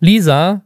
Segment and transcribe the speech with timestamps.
[0.00, 0.62] Lisa,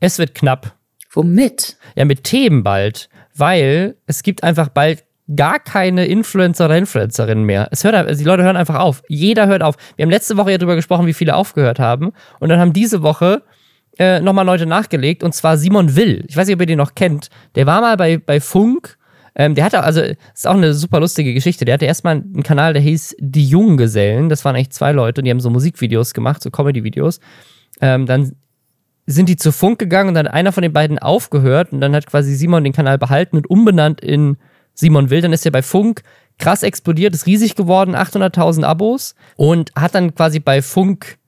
[0.00, 0.74] es wird knapp.
[1.12, 1.76] Womit?
[1.96, 7.68] Ja, mit Themen bald, weil es gibt einfach bald gar keine Influencer oder Influencerinnen mehr.
[7.70, 9.02] Es hört, also die Leute hören einfach auf.
[9.08, 9.76] Jeder hört auf.
[9.96, 12.12] Wir haben letzte Woche ja darüber gesprochen, wie viele aufgehört haben.
[12.40, 13.42] Und dann haben diese Woche
[13.98, 15.22] äh, nochmal Leute nachgelegt.
[15.22, 16.24] Und zwar Simon Will.
[16.28, 17.30] Ich weiß nicht, ob ihr den noch kennt.
[17.54, 18.98] Der war mal bei, bei Funk.
[19.36, 21.64] Ähm, der hatte, also, ist auch eine super lustige Geschichte.
[21.64, 24.28] Der hatte erstmal einen Kanal, der hieß Die Junggesellen.
[24.28, 27.20] Das waren eigentlich zwei Leute, die haben so Musikvideos gemacht, so Comedy-Videos.
[27.80, 28.36] Ähm, dann
[29.06, 31.94] sind die zu Funk gegangen und dann hat einer von den beiden aufgehört und dann
[31.94, 34.36] hat quasi Simon den Kanal behalten und umbenannt in
[34.72, 35.20] Simon Will.
[35.20, 36.02] Dann ist er bei Funk
[36.38, 41.18] krass explodiert, ist riesig geworden, 800.000 Abos und hat dann quasi bei Funk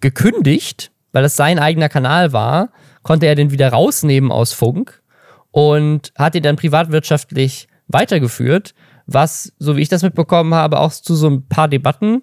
[0.00, 2.70] gekündigt, weil das sein eigener Kanal war,
[3.02, 5.02] konnte er den wieder rausnehmen aus Funk
[5.50, 8.74] und hat ihn dann privatwirtschaftlich weitergeführt,
[9.06, 12.22] was, so wie ich das mitbekommen habe, auch zu so ein paar Debatten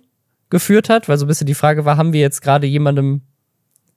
[0.50, 3.22] geführt hat, weil so ein bisschen die Frage war, haben wir jetzt gerade jemandem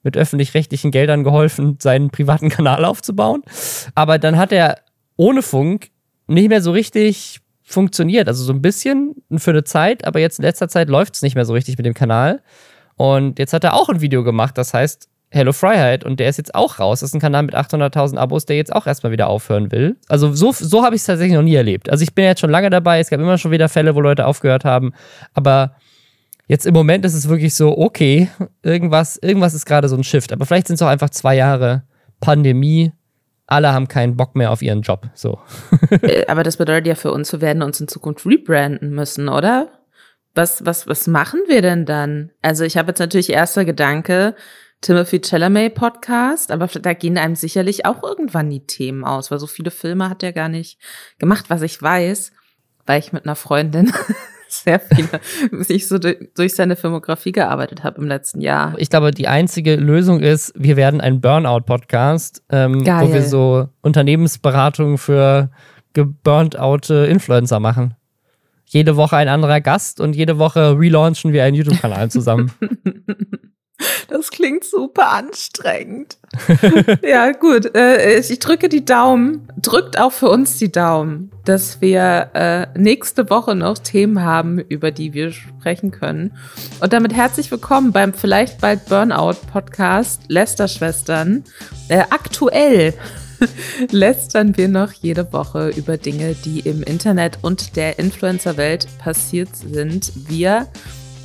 [0.04, 3.42] mit öffentlich-rechtlichen Geldern geholfen, seinen privaten Kanal aufzubauen.
[3.94, 4.78] Aber dann hat er
[5.16, 5.88] ohne Funk
[6.26, 8.28] nicht mehr so richtig funktioniert.
[8.28, 11.34] Also so ein bisschen für eine Zeit, aber jetzt in letzter Zeit läuft es nicht
[11.34, 12.42] mehr so richtig mit dem Kanal.
[12.96, 16.36] Und jetzt hat er auch ein Video gemacht, das heißt Hello Freiheit und der ist
[16.36, 17.00] jetzt auch raus.
[17.00, 19.96] Das ist ein Kanal mit 800.000 Abos, der jetzt auch erstmal wieder aufhören will.
[20.08, 21.90] Also so, so habe ich es tatsächlich noch nie erlebt.
[21.90, 24.26] Also ich bin jetzt schon lange dabei, es gab immer schon wieder Fälle, wo Leute
[24.26, 24.92] aufgehört haben,
[25.32, 25.74] aber
[26.46, 28.28] Jetzt im Moment ist es wirklich so, okay,
[28.62, 30.32] irgendwas, irgendwas ist gerade so ein Shift.
[30.32, 31.84] Aber vielleicht sind es auch einfach zwei Jahre
[32.20, 32.92] Pandemie.
[33.46, 35.08] Alle haben keinen Bock mehr auf ihren Job.
[35.14, 35.38] So.
[36.02, 39.68] Äh, aber das bedeutet ja für uns, wir werden uns in Zukunft rebranden müssen, oder?
[40.34, 42.32] Was, was, was machen wir denn dann?
[42.42, 44.34] Also ich habe jetzt natürlich erster Gedanke,
[44.80, 49.46] Timothy Chalamet Podcast, aber da gehen einem sicherlich auch irgendwann die Themen aus, weil so
[49.46, 50.78] viele Filme hat er gar nicht
[51.18, 52.32] gemacht, was ich weiß,
[52.84, 53.92] weil ich mit einer Freundin
[54.62, 55.20] sehr viele,
[55.68, 58.74] ich so durch seine Filmografie gearbeitet habe im letzten Jahr.
[58.78, 64.98] Ich glaube, die einzige Lösung ist, wir werden ein Burnout-Podcast, ähm, wo wir so Unternehmensberatungen
[64.98, 65.50] für
[65.92, 67.94] geburnt-out Influencer machen.
[68.66, 72.50] Jede Woche ein anderer Gast und jede Woche relaunchen wir einen YouTube-Kanal zusammen.
[74.08, 76.18] Das klingt super anstrengend.
[77.02, 77.74] ja, gut.
[77.74, 79.48] Äh, ich drücke die Daumen.
[79.60, 84.90] Drückt auch für uns die Daumen, dass wir äh, nächste Woche noch Themen haben, über
[84.90, 86.36] die wir sprechen können.
[86.80, 91.44] Und damit herzlich willkommen beim vielleicht bald Burnout Podcast Lester Schwestern.
[91.88, 92.94] Äh, aktuell
[93.90, 100.12] lästern wir noch jede Woche über Dinge, die im Internet und der Influencer-Welt passiert sind.
[100.28, 100.68] Wir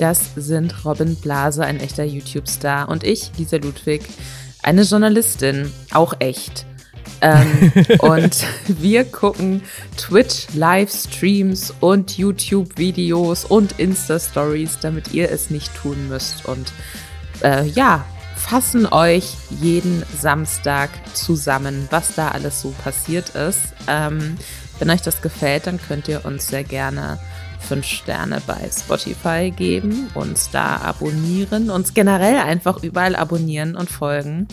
[0.00, 4.02] das sind Robin Blase, ein echter YouTube-Star, und ich, Lisa Ludwig,
[4.62, 6.64] eine Journalistin, auch echt.
[7.20, 9.62] ähm, und wir gucken
[9.98, 16.46] Twitch-Livestreams und YouTube-Videos und Insta-Stories, damit ihr es nicht tun müsst.
[16.46, 16.72] Und
[17.42, 18.04] äh, ja,
[18.36, 23.60] fassen euch jeden Samstag zusammen, was da alles so passiert ist.
[23.86, 24.38] Ähm,
[24.78, 27.18] wenn euch das gefällt, dann könnt ihr uns sehr gerne
[27.60, 34.48] fünf Sterne bei Spotify geben, uns da abonnieren, uns generell einfach überall abonnieren und folgen.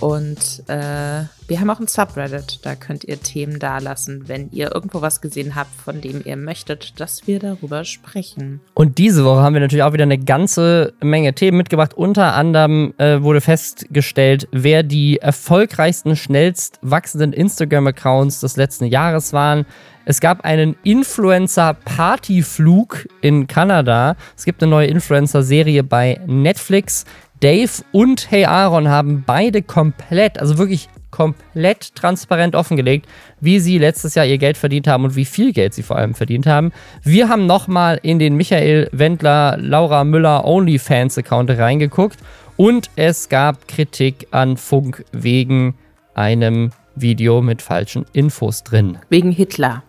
[0.00, 5.02] Und äh, wir haben auch ein Subreddit, da könnt ihr Themen dalassen, wenn ihr irgendwo
[5.02, 8.60] was gesehen habt, von dem ihr möchtet, dass wir darüber sprechen.
[8.74, 11.94] Und diese Woche haben wir natürlich auch wieder eine ganze Menge Themen mitgebracht.
[11.94, 19.64] Unter anderem äh, wurde festgestellt, wer die erfolgreichsten, schnellst wachsenden Instagram-Accounts des letzten Jahres waren.
[20.06, 24.16] Es gab einen Influencer-Partyflug in Kanada.
[24.36, 27.06] Es gibt eine neue Influencer-Serie bei Netflix.
[27.40, 33.06] Dave und Hey Aaron haben beide komplett, also wirklich komplett transparent offengelegt,
[33.40, 36.14] wie sie letztes Jahr ihr Geld verdient haben und wie viel Geld sie vor allem
[36.14, 36.72] verdient haben.
[37.02, 42.18] Wir haben nochmal in den Michael Wendler, Laura Müller OnlyFans-Account reingeguckt
[42.56, 45.76] und es gab Kritik an Funk wegen
[46.14, 48.98] einem Video mit falschen Infos drin.
[49.08, 49.84] Wegen Hitler.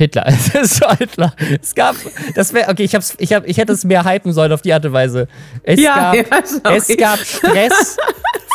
[0.00, 0.24] Hitler.
[0.28, 1.34] Es ist so Hitler.
[1.60, 1.94] Es gab,
[2.34, 4.72] das wäre, okay, ich, hab's, ich, hab, ich hätte es mehr hypen sollen auf die
[4.72, 5.28] Art und Weise.
[5.62, 7.96] Es, ja, gab, ja, es gab Stress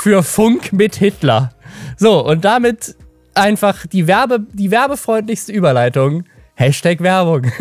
[0.02, 1.52] für Funk mit Hitler.
[1.98, 2.96] So, und damit
[3.36, 6.26] einfach die, Werbe, die werbefreundlichste Überleitung.
[6.56, 7.44] Hashtag Werbung.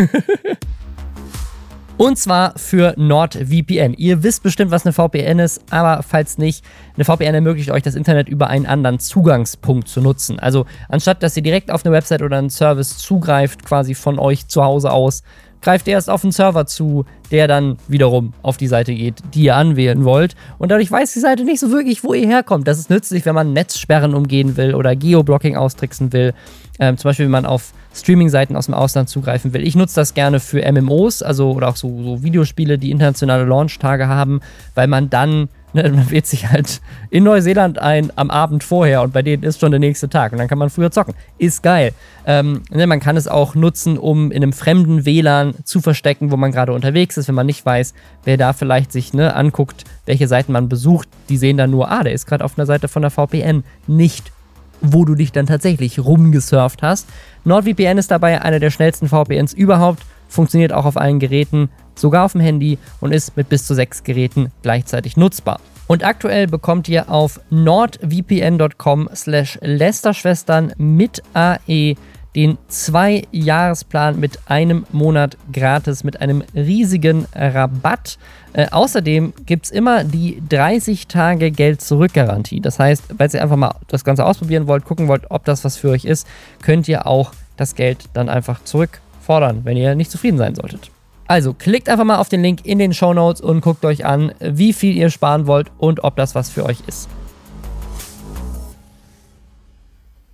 [1.96, 3.94] Und zwar für NordVPN.
[3.94, 6.64] Ihr wisst bestimmt, was eine VPN ist, aber falls nicht,
[6.96, 10.40] eine VPN ermöglicht euch das Internet über einen anderen Zugangspunkt zu nutzen.
[10.40, 14.48] Also anstatt dass ihr direkt auf eine Website oder einen Service zugreift, quasi von euch
[14.48, 15.22] zu Hause aus,
[15.62, 19.44] greift ihr erst auf einen Server zu, der dann wiederum auf die Seite geht, die
[19.44, 20.34] ihr anwählen wollt.
[20.58, 22.66] Und dadurch weiß die Seite nicht so wirklich, wo ihr herkommt.
[22.66, 26.34] Das ist nützlich, wenn man Netzsperren umgehen will oder Geoblocking austricksen will.
[26.80, 29.66] Ähm, zum Beispiel, wenn man auf Streaming-Seiten aus dem Ausland zugreifen will.
[29.66, 34.08] Ich nutze das gerne für MMOs, also oder auch so, so Videospiele, die internationale Launch-Tage
[34.08, 34.40] haben,
[34.74, 36.80] weil man dann Ne, man wählt sich halt
[37.10, 40.38] in Neuseeland ein am Abend vorher und bei denen ist schon der nächste Tag und
[40.38, 41.14] dann kann man früher zocken.
[41.36, 41.92] Ist geil.
[42.26, 46.36] Ähm, ne, man kann es auch nutzen, um in einem fremden WLAN zu verstecken, wo
[46.36, 47.92] man gerade unterwegs ist, wenn man nicht weiß,
[48.24, 51.08] wer da vielleicht sich ne, anguckt, welche Seiten man besucht.
[51.28, 54.32] Die sehen dann nur, ah, der ist gerade auf einer Seite von der VPN, nicht
[54.80, 57.08] wo du dich dann tatsächlich rumgesurft hast.
[57.44, 62.32] NordVPN ist dabei einer der schnellsten VPNs überhaupt, funktioniert auch auf allen Geräten, sogar auf
[62.32, 65.60] dem Handy und ist mit bis zu sechs Geräten gleichzeitig nutzbar.
[65.86, 71.96] Und aktuell bekommt ihr auf nordvpn.com slash Lästerschwestern mit AE
[72.34, 78.18] den Zwei-Jahresplan mit einem Monat gratis, mit einem riesigen Rabatt.
[78.52, 82.60] Äh, außerdem gibt es immer die 30 Tage Geld-Zurück-Garantie.
[82.60, 85.76] Das heißt, weil ihr einfach mal das Ganze ausprobieren wollt, gucken wollt, ob das was
[85.76, 86.26] für euch ist,
[86.62, 90.90] könnt ihr auch das Geld dann einfach zurückfordern, wenn ihr nicht zufrieden sein solltet.
[91.26, 94.32] Also klickt einfach mal auf den Link in den Show Notes und guckt euch an,
[94.40, 97.08] wie viel ihr sparen wollt und ob das was für euch ist.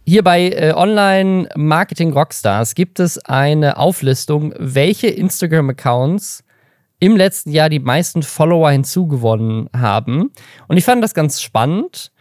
[0.07, 6.43] Hier bei äh, Online Marketing Rockstars gibt es eine Auflistung, welche Instagram-Accounts
[6.99, 10.31] im letzten Jahr die meisten Follower hinzugewonnen haben.
[10.69, 12.13] Und ich fand das ganz spannend.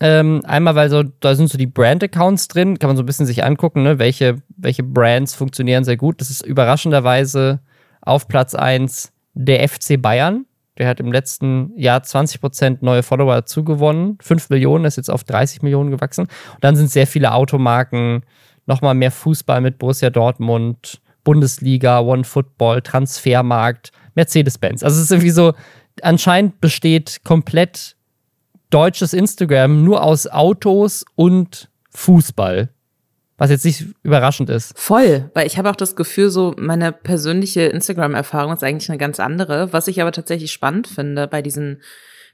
[0.00, 3.24] Ähm, einmal, weil so, da sind so die Brand-Accounts drin, kann man so ein bisschen
[3.26, 6.20] sich angucken, ne, welche, welche Brands funktionieren sehr gut.
[6.20, 7.60] Das ist überraschenderweise
[8.02, 10.45] auf Platz 1 der FC Bayern.
[10.78, 14.18] Der hat im letzten Jahr 20% neue Follower zugewonnen.
[14.20, 16.26] 5 Millionen ist jetzt auf 30 Millionen gewachsen.
[16.54, 18.24] Und dann sind sehr viele Automarken,
[18.66, 24.82] nochmal mehr Fußball mit Borussia Dortmund, Bundesliga, One Football, Transfermarkt, Mercedes-Benz.
[24.82, 25.54] Also es ist irgendwie so,
[26.02, 27.96] anscheinend besteht komplett
[28.70, 32.70] deutsches Instagram nur aus Autos und Fußball.
[33.38, 34.78] Was jetzt nicht überraschend ist.
[34.78, 39.20] Voll, weil ich habe auch das Gefühl, so meine persönliche Instagram-Erfahrung ist eigentlich eine ganz
[39.20, 39.72] andere.
[39.74, 41.82] Was ich aber tatsächlich spannend finde bei diesen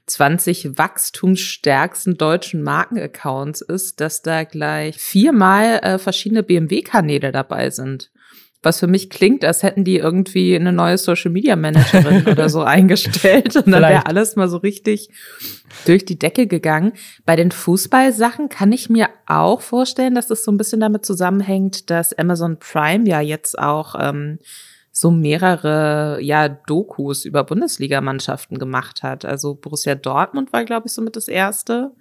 [0.05, 8.09] 20 wachstumsstärksten deutschen Markenaccounts ist, dass da gleich viermal äh, verschiedene BMW-Kanäle dabei sind
[8.63, 12.61] was für mich klingt, als hätten die irgendwie eine neue Social Media Managerin oder so
[12.63, 15.09] eingestellt und dann wäre alles mal so richtig
[15.85, 16.93] durch die Decke gegangen.
[17.25, 21.89] Bei den Fußballsachen kann ich mir auch vorstellen, dass das so ein bisschen damit zusammenhängt,
[21.89, 24.39] dass Amazon Prime ja jetzt auch ähm,
[24.91, 29.25] so mehrere ja Dokus über Bundesligamannschaften gemacht hat.
[29.25, 31.91] Also Borussia Dortmund war glaube ich somit das erste.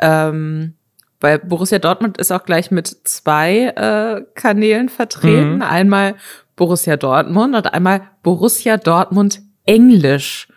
[0.00, 0.74] Ähm,
[1.20, 5.56] weil Borussia Dortmund ist auch gleich mit zwei äh, Kanälen vertreten.
[5.56, 5.62] Mhm.
[5.62, 6.14] Einmal
[6.56, 10.48] Borussia Dortmund und einmal Borussia Dortmund Englisch.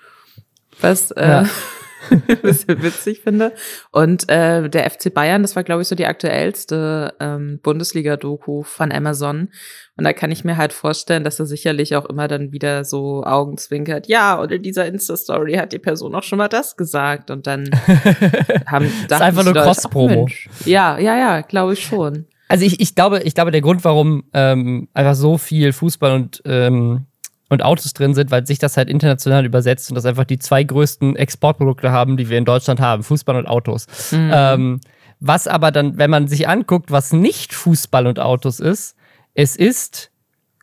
[0.82, 1.46] Was äh, ja.
[2.42, 3.54] bisschen witzig finde.
[3.92, 8.92] Und äh, der FC Bayern, das war, glaube ich, so die aktuellste ähm, Bundesliga-Doku von
[8.92, 9.50] Amazon.
[9.98, 13.24] Und da kann ich mir halt vorstellen, dass er sicherlich auch immer dann wieder so
[13.24, 14.08] Augenzwinkert.
[14.08, 17.32] Ja, und in dieser Insta-Story hat die Person auch schon mal das gesagt.
[17.32, 17.70] Und dann
[18.66, 20.28] haben das ist einfach nur Cross-Promo.
[20.66, 22.26] Ja, ja, ja, glaube ich schon.
[22.48, 26.42] Also ich, ich glaube, ich glaube, der Grund, warum ähm, einfach so viel Fußball und
[26.46, 27.06] ähm,
[27.50, 30.64] und Autos drin sind, weil sich das halt international übersetzt und das einfach die zwei
[30.64, 33.88] größten Exportprodukte haben, die wir in Deutschland haben, Fußball und Autos.
[34.12, 34.32] Mhm.
[34.34, 34.82] Ähm,
[35.20, 38.96] was aber dann, wenn man sich anguckt, was nicht Fußball und Autos ist,
[39.34, 40.12] es ist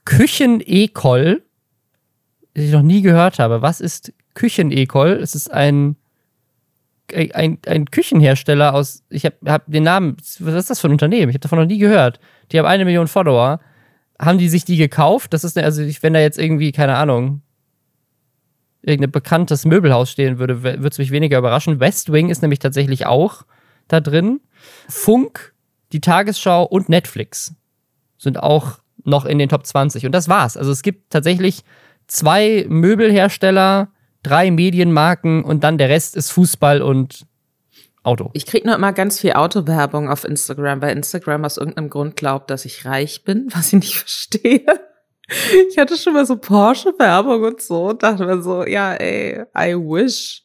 [0.05, 1.43] Küchen-Ekol,
[2.55, 3.61] das ich noch nie gehört habe.
[3.61, 5.11] Was ist Küchen-Ekol?
[5.11, 5.97] Es ist ein,
[7.13, 11.29] ein, ein Küchenhersteller aus, ich habe hab den Namen, was ist das für ein Unternehmen?
[11.29, 12.21] Ich habe davon noch nie gehört.
[12.53, 13.61] Die haben eine Million Follower
[14.21, 15.33] haben die sich die gekauft?
[15.33, 17.43] Das ist, also wenn da jetzt irgendwie, keine Ahnung,
[18.83, 21.81] irgendein bekanntes Möbelhaus stehen würde, würde es mich weniger überraschen.
[21.81, 23.43] West Wing ist nämlich tatsächlich auch
[23.89, 24.41] da drin.
[24.89, 25.55] Funk,
[25.93, 27.55] die Tagesschau und Netflix
[28.19, 30.07] sind auch noch in den Top 20.
[30.07, 30.57] Und das war's.
[30.57, 31.65] Also es gibt tatsächlich
[32.07, 33.89] zwei Möbelhersteller,
[34.23, 37.27] drei Medienmarken und dann der Rest ist Fußball und
[38.07, 38.31] Auto.
[38.35, 42.51] Ich kriege nur immer ganz viel Autowerbung auf Instagram, weil Instagram aus irgendeinem Grund glaubt,
[42.51, 44.65] dass ich reich bin, was ich nicht verstehe.
[45.69, 49.75] Ich hatte schon mal so Porsche-Werbung und so und dachte mir so, ja, ey, I
[49.75, 50.45] wish.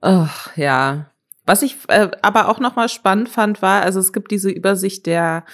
[0.00, 1.10] Ach, ja.
[1.46, 5.44] Was ich äh, aber auch nochmal spannend fand, war, also es gibt diese Übersicht der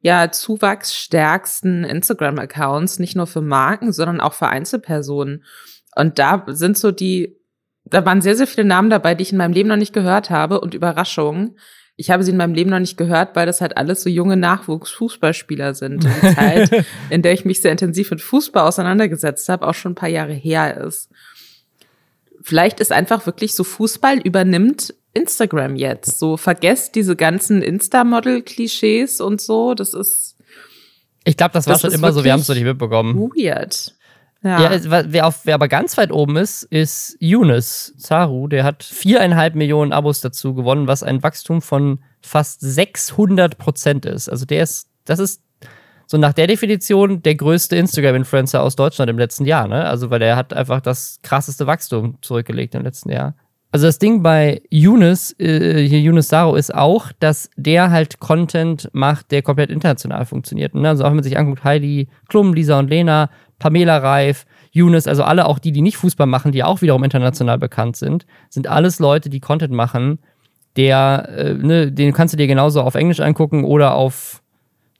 [0.00, 5.44] ja, zuwachsstärksten Instagram-Accounts, nicht nur für Marken, sondern auch für Einzelpersonen.
[5.94, 7.38] Und da sind so die
[7.84, 10.30] da waren sehr, sehr viele Namen dabei, die ich in meinem Leben noch nicht gehört
[10.30, 11.58] habe und Überraschungen.
[11.96, 14.36] Ich habe sie in meinem Leben noch nicht gehört, weil das halt alles so junge
[14.36, 16.04] Nachwuchsfußballspieler sind.
[16.04, 19.92] Und die Zeit, in der ich mich sehr intensiv mit Fußball auseinandergesetzt habe, auch schon
[19.92, 21.10] ein paar Jahre her ist.
[22.42, 26.18] Vielleicht ist einfach wirklich so Fußball übernimmt Instagram jetzt.
[26.18, 29.74] So vergesst diese ganzen Insta-Model-Klischees und so.
[29.74, 30.36] Das ist.
[31.24, 32.24] Ich glaube, das war das schon immer so.
[32.24, 33.16] Wir haben es noch nicht mitbekommen.
[33.16, 33.94] Weird.
[34.44, 38.46] Ja, ja wer, auf, wer aber ganz weit oben ist, ist Yunus Zaru.
[38.46, 44.28] Der hat viereinhalb Millionen Abos dazu gewonnen, was ein Wachstum von fast 600 Prozent ist.
[44.28, 45.42] Also der ist, das ist
[46.06, 49.66] so nach der Definition der größte Instagram-Influencer aus Deutschland im letzten Jahr.
[49.66, 49.86] Ne?
[49.86, 53.34] Also weil der hat einfach das krasseste Wachstum zurückgelegt im letzten Jahr.
[53.74, 58.88] Also das Ding bei Yunus, äh, hier Yunus Saro, ist auch, dass der halt Content
[58.92, 60.76] macht, der komplett international funktioniert.
[60.76, 60.88] Ne?
[60.88, 65.24] Also auch wenn man sich anguckt, Heidi Klum, Lisa und Lena, Pamela Reif, Yunus, also
[65.24, 69.00] alle auch die, die nicht Fußball machen, die auch wiederum international bekannt sind, sind alles
[69.00, 70.20] Leute, die Content machen,
[70.76, 74.40] der, äh, ne, den kannst du dir genauso auf Englisch angucken oder auf,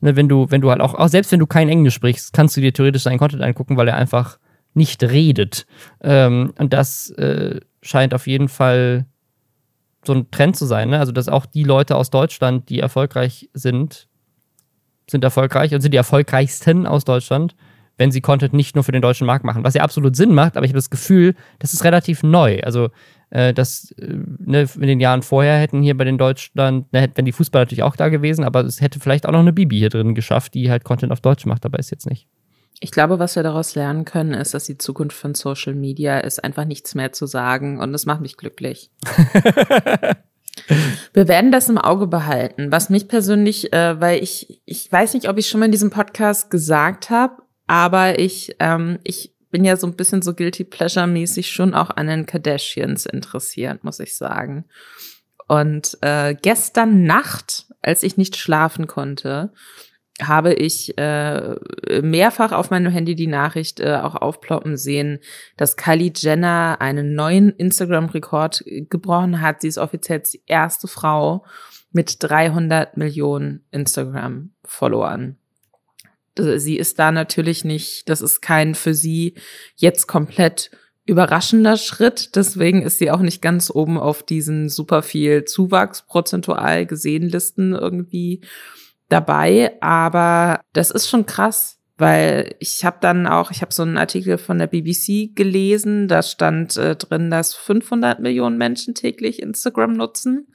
[0.01, 2.57] ne, wenn du, wenn du halt auch, auch selbst wenn du kein Englisch sprichst, kannst
[2.57, 4.37] du dir theoretisch seinen Content angucken, weil er einfach
[4.73, 5.65] nicht redet.
[6.03, 9.05] Ähm, und das äh, scheint auf jeden Fall
[10.03, 10.89] so ein Trend zu sein.
[10.89, 10.99] Ne?
[10.99, 14.07] Also, dass auch die Leute aus Deutschland, die erfolgreich sind,
[15.09, 17.55] sind erfolgreich und sind die erfolgreichsten aus Deutschland,
[17.97, 19.63] wenn sie Content nicht nur für den deutschen Markt machen.
[19.63, 22.59] Was ja absolut Sinn macht, aber ich habe das Gefühl, das ist relativ neu.
[22.63, 22.89] Also,
[23.29, 27.25] äh, das äh, ne, in den Jahren vorher hätten hier bei den Deutschland, ne, wenn
[27.25, 29.89] die Fußballer natürlich auch da gewesen, aber es hätte vielleicht auch noch eine Bibi hier
[29.89, 32.27] drin geschafft, die halt Content auf Deutsch macht, aber ist jetzt nicht.
[32.79, 36.43] Ich glaube, was wir daraus lernen können, ist, dass die Zukunft von Social Media ist,
[36.43, 38.91] einfach nichts mehr zu sagen und das macht mich glücklich.
[41.13, 42.71] wir werden das im Auge behalten.
[42.71, 45.89] Was mich persönlich, äh, weil ich, ich weiß nicht, ob ich schon mal in diesem
[45.89, 51.07] Podcast gesagt habe, aber ich, ähm, ich bin ja so ein bisschen so guilty pleasure
[51.07, 54.65] mäßig schon auch an den Kardashians interessiert, muss ich sagen.
[55.47, 59.53] Und äh, gestern Nacht, als ich nicht schlafen konnte,
[60.21, 61.55] habe ich äh,
[62.01, 65.19] mehrfach auf meinem Handy die Nachricht äh, auch aufploppen sehen,
[65.57, 69.61] dass Kylie Jenner einen neuen Instagram-Rekord gebrochen hat.
[69.61, 71.45] Sie ist offiziell die erste Frau
[71.91, 75.37] mit 300 Millionen Instagram-Followern.
[76.37, 79.35] Sie ist da natürlich nicht, das ist kein für sie
[79.75, 80.71] jetzt komplett
[81.05, 82.35] überraschender Schritt.
[82.35, 87.73] Deswegen ist sie auch nicht ganz oben auf diesen super viel Zuwachs prozentual gesehen Listen
[87.73, 88.41] irgendwie
[89.09, 93.97] dabei, aber das ist schon krass, weil ich habe dann auch, ich habe so einen
[93.97, 99.93] Artikel von der BBC gelesen, da stand äh, drin, dass 500 Millionen Menschen täglich Instagram
[99.93, 100.47] nutzen.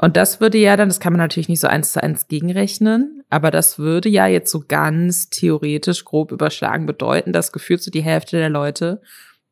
[0.00, 3.22] Und das würde ja dann, das kann man natürlich nicht so eins zu eins gegenrechnen,
[3.30, 8.02] aber das würde ja jetzt so ganz theoretisch grob überschlagen bedeuten, dass gefühlt so die
[8.02, 9.00] Hälfte der Leute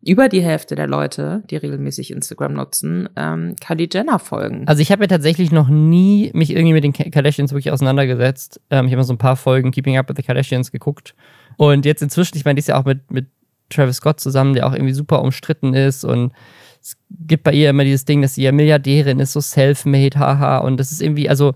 [0.04, 4.66] über die Hälfte der Leute, die regelmäßig Instagram nutzen, ähm, Kylie Jenner folgen.
[4.66, 8.60] Also ich habe ja tatsächlich noch nie mich irgendwie mit den Kardashians wirklich auseinandergesetzt.
[8.70, 11.14] Ähm, ich habe mal so ein paar Folgen Keeping Up with the Kardashians geguckt.
[11.56, 13.26] Und jetzt inzwischen, ich meine, die ist ja auch mit, mit
[13.70, 16.04] Travis Scott zusammen, der auch irgendwie super umstritten ist.
[16.04, 16.32] Und
[16.80, 20.58] es gibt bei ihr immer dieses Ding, dass sie ja Milliardärin ist, so self-made, haha.
[20.58, 21.54] Und das ist irgendwie, also,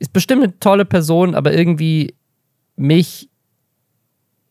[0.00, 2.16] ist bestimmt eine tolle Person, aber irgendwie
[2.74, 3.28] mich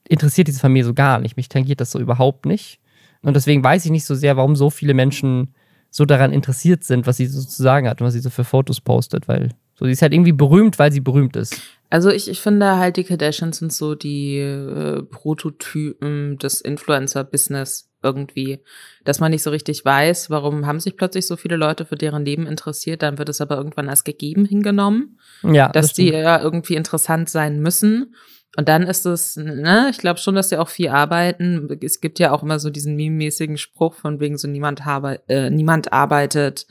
[0.08, 1.36] interessiert diese Familie so gar nicht.
[1.36, 2.81] Mich tangiert das so überhaupt nicht.
[3.24, 5.54] Und deswegen weiß ich nicht so sehr, warum so viele Menschen
[5.90, 8.46] so daran interessiert sind, was sie so zu sagen hat und was sie so für
[8.46, 11.60] Fotos postet, weil so, sie ist halt irgendwie berühmt, weil sie berühmt ist.
[11.90, 18.60] Also ich, ich finde halt, die Kardashians sind so die äh, Prototypen des Influencer-Business irgendwie,
[19.04, 22.26] dass man nicht so richtig weiß, warum haben sich plötzlich so viele Leute für deren
[22.26, 26.42] Leben interessiert, dann wird es aber irgendwann als gegeben hingenommen, ja, dass das die ja
[26.42, 28.16] irgendwie interessant sein müssen.
[28.58, 31.70] Und dann ist es, ne, ich glaube schon, dass sie auch viel arbeiten.
[31.82, 35.50] Es gibt ja auch immer so diesen meme-mäßigen Spruch von wegen so niemand habe, äh,
[35.50, 36.68] niemand arbeitet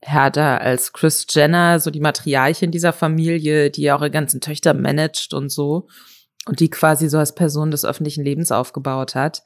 [0.00, 4.72] härter als Chris Jenner, so die Materialchen dieser Familie, die ja auch ihre ganzen Töchter
[4.72, 5.88] managt und so.
[6.46, 9.42] Und die quasi so als Person des öffentlichen Lebens aufgebaut hat.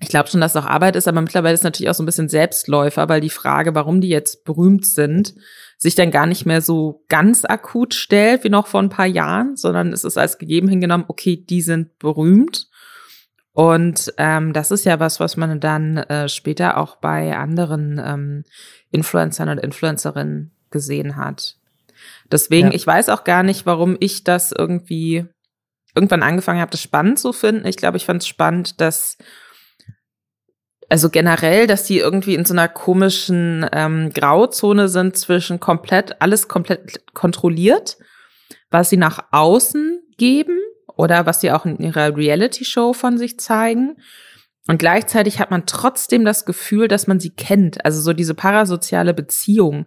[0.00, 2.02] Ich glaube schon, dass es auch Arbeit ist, aber mittlerweile ist es natürlich auch so
[2.02, 5.34] ein bisschen Selbstläufer, weil die Frage, warum die jetzt berühmt sind,
[5.78, 9.56] sich dann gar nicht mehr so ganz akut stellt wie noch vor ein paar Jahren,
[9.56, 12.68] sondern es ist als gegeben hingenommen, okay, die sind berühmt.
[13.52, 18.44] Und ähm, das ist ja was, was man dann äh, später auch bei anderen ähm,
[18.90, 21.56] Influencern und Influencerinnen gesehen hat.
[22.32, 22.74] Deswegen, ja.
[22.74, 25.26] ich weiß auch gar nicht, warum ich das irgendwie
[25.94, 27.66] irgendwann angefangen habe, das spannend zu finden.
[27.66, 29.16] Ich glaube, ich fand es spannend, dass
[30.94, 36.46] also generell, dass die irgendwie in so einer komischen ähm, Grauzone sind zwischen komplett, alles
[36.46, 37.98] komplett kontrolliert,
[38.70, 43.96] was sie nach außen geben oder was sie auch in ihrer Reality-Show von sich zeigen.
[44.68, 47.84] Und gleichzeitig hat man trotzdem das Gefühl, dass man sie kennt.
[47.84, 49.86] Also so diese parasoziale Beziehung,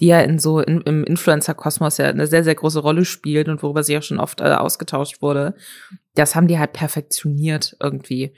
[0.00, 3.62] die ja in so in, im Influencer-Kosmos ja eine sehr, sehr große Rolle spielt und
[3.62, 5.54] worüber sie ja schon oft äh, ausgetauscht wurde.
[6.16, 8.34] Das haben die halt perfektioniert irgendwie.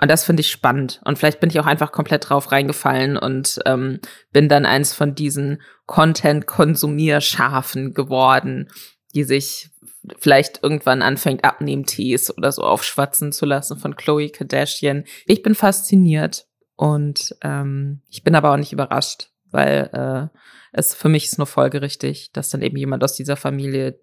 [0.00, 1.00] Und das finde ich spannend.
[1.04, 4.00] Und vielleicht bin ich auch einfach komplett drauf reingefallen und ähm,
[4.32, 8.68] bin dann eins von diesen Content-Konsumierschafen geworden,
[9.14, 9.70] die sich
[10.18, 15.04] vielleicht irgendwann anfängt, Abnehmtees oder so aufschwatzen zu lassen von Chloe Kardashian.
[15.26, 16.46] Ich bin fasziniert
[16.76, 20.38] und ähm, ich bin aber auch nicht überrascht, weil äh,
[20.72, 24.00] es für mich ist nur folgerichtig, dass dann eben jemand aus dieser Familie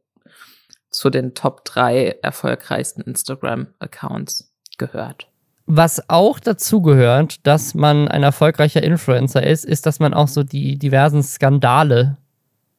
[0.90, 5.31] zu den Top drei erfolgreichsten Instagram-Accounts gehört.
[5.74, 10.44] Was auch dazu gehört, dass man ein erfolgreicher Influencer ist, ist, dass man auch so
[10.44, 12.18] die diversen Skandale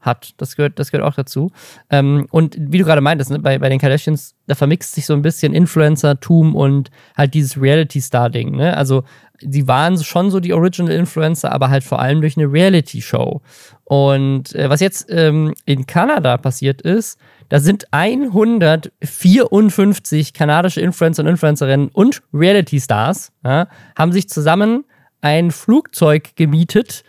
[0.02, 0.35] hat.
[0.37, 1.50] Das gehört, das gehört auch dazu.
[1.90, 5.14] Ähm, und wie du gerade meintest, ne, bei, bei den Kardashians, da vermixt sich so
[5.14, 8.56] ein bisschen Influencer-Tum und halt dieses Reality-Star-Ding.
[8.56, 8.76] Ne?
[8.76, 9.04] Also,
[9.40, 13.40] sie waren schon so die Original Influencer, aber halt vor allem durch eine Reality-Show.
[13.85, 17.18] Und äh, was jetzt ähm, in Kanada passiert ist,
[17.49, 24.85] da sind 154 kanadische Influencer und Influencerinnen und Reality-Stars, ja, haben sich zusammen
[25.21, 27.02] ein Flugzeug gemietet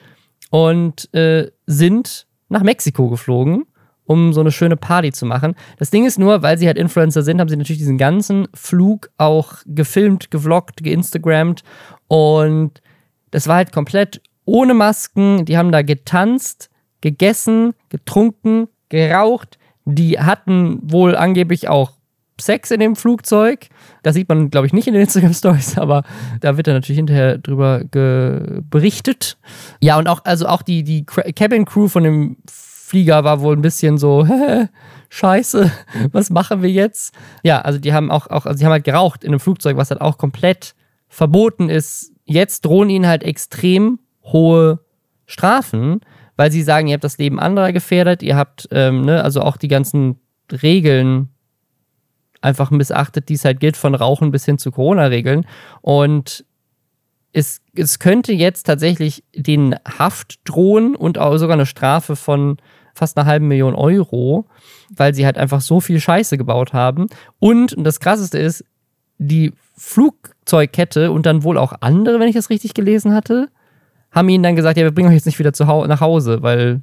[0.50, 3.66] und äh, sind nach Mexiko geflogen,
[4.06, 5.56] um so eine schöne Party zu machen.
[5.78, 9.10] Das Ding ist nur, weil sie halt Influencer sind, haben sie natürlich diesen ganzen Flug
[9.18, 11.64] auch gefilmt, gevloggt, geinstagrammt
[12.08, 12.82] und
[13.32, 15.46] das war halt komplett ohne Masken.
[15.46, 16.70] Die haben da getanzt,
[17.02, 19.58] gegessen, getrunken, geraucht.
[19.86, 21.94] Die hatten wohl angeblich auch
[22.40, 23.68] Sex in dem Flugzeug.
[24.02, 26.04] Das sieht man, glaube ich, nicht in den Instagram-Stories, aber
[26.42, 29.38] da wird dann natürlich hinterher drüber berichtet.
[29.82, 33.98] Ja, und auch, also auch die, die Cabin-Crew von dem Flieger war wohl ein bisschen
[33.98, 34.28] so,
[35.14, 35.72] scheiße,
[36.12, 37.14] was machen wir jetzt?
[37.44, 39.92] Ja, also die haben auch, auch also die haben halt geraucht in einem Flugzeug, was
[39.92, 40.76] halt auch komplett
[41.08, 42.12] verboten ist.
[42.26, 44.80] Jetzt drohen ihnen halt extrem hohe
[45.26, 46.02] Strafen,
[46.36, 49.58] weil sie sagen, ihr habt das Leben anderer gefährdet, ihr habt, ähm, ne, also auch
[49.58, 50.20] die ganzen
[50.52, 51.30] Regeln
[52.44, 55.46] einfach missachtet, die es halt gilt, von Rauchen bis hin zu Corona-Regeln.
[55.82, 56.46] Und
[57.32, 62.58] es, es könnte jetzt tatsächlich den Haft drohen und auch sogar eine Strafe von
[62.94, 64.46] fast einer halben Million Euro,
[64.96, 67.08] weil sie halt einfach so viel Scheiße gebaut haben.
[67.40, 68.64] Und, und das Krasseste ist,
[69.18, 73.50] die Flugzeugkette und dann wohl auch andere, wenn ich das richtig gelesen hatte,
[74.12, 76.44] haben ihnen dann gesagt, ja, wir bringen euch jetzt nicht wieder zu hau nach Hause,
[76.44, 76.82] weil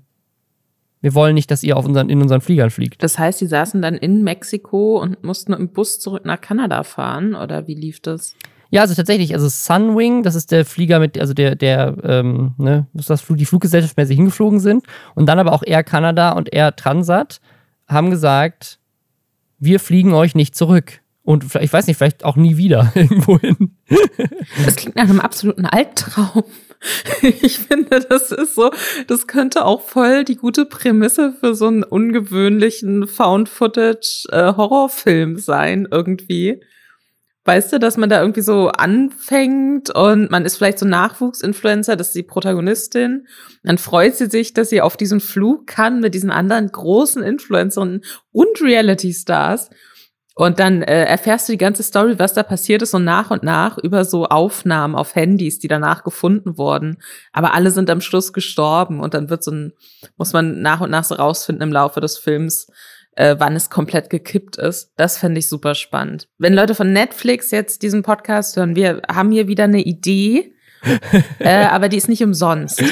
[1.01, 3.03] wir wollen nicht, dass ihr auf unseren, in unseren Fliegern fliegt.
[3.03, 7.35] Das heißt, sie saßen dann in Mexiko und mussten im Bus zurück nach Kanada fahren
[7.35, 8.35] oder wie lief das?
[8.73, 12.87] Ja, also tatsächlich, also Sunwing, das ist der Flieger mit, also der, der, ähm, ne,
[12.93, 14.85] das, die Fluggesellschaft, mit der sie hingeflogen sind.
[15.15, 17.41] Und dann aber auch Air Canada und Air Transat
[17.89, 18.79] haben gesagt,
[19.59, 21.01] wir fliegen euch nicht zurück.
[21.23, 23.77] Und ich weiß nicht, vielleicht auch nie wieder irgendwo hin.
[24.65, 26.45] Das klingt nach einem absoluten Albtraum.
[27.23, 28.71] ich finde, das ist so,
[29.07, 36.63] das könnte auch voll die gute Prämisse für so einen ungewöhnlichen Found-Footage-Horrorfilm sein, irgendwie.
[37.45, 42.09] Weißt du, dass man da irgendwie so anfängt und man ist vielleicht so Nachwuchsinfluencer, das
[42.09, 43.27] ist die Protagonistin.
[43.63, 48.03] Dann freut sie sich, dass sie auf diesen Flug kann mit diesen anderen großen Influencern
[48.31, 49.71] und Reality-Stars.
[50.41, 53.43] Und dann äh, erfährst du die ganze Story, was da passiert ist, und nach und
[53.43, 56.97] nach über so Aufnahmen auf Handys, die danach gefunden wurden.
[57.31, 59.75] Aber alle sind am Schluss gestorben und dann wird so ein,
[60.17, 62.69] muss man nach und nach so rausfinden im Laufe des Films,
[63.17, 64.95] äh, wann es komplett gekippt ist.
[64.97, 66.27] Das fände ich super spannend.
[66.39, 70.55] Wenn Leute von Netflix jetzt diesen Podcast hören, wir haben hier wieder eine Idee,
[71.39, 72.83] äh, aber die ist nicht umsonst.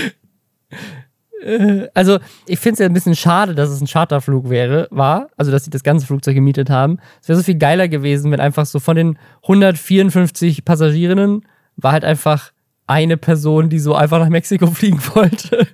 [1.95, 5.29] Also, ich finde es ja ein bisschen schade, dass es ein Charterflug wäre, war.
[5.37, 6.99] Also, dass sie das ganze Flugzeug gemietet haben.
[7.23, 11.47] Es wäre so viel geiler gewesen, wenn einfach so von den 154 Passagierinnen
[11.77, 12.53] war halt einfach
[12.87, 15.69] eine Person, die so einfach nach Mexiko fliegen wollte.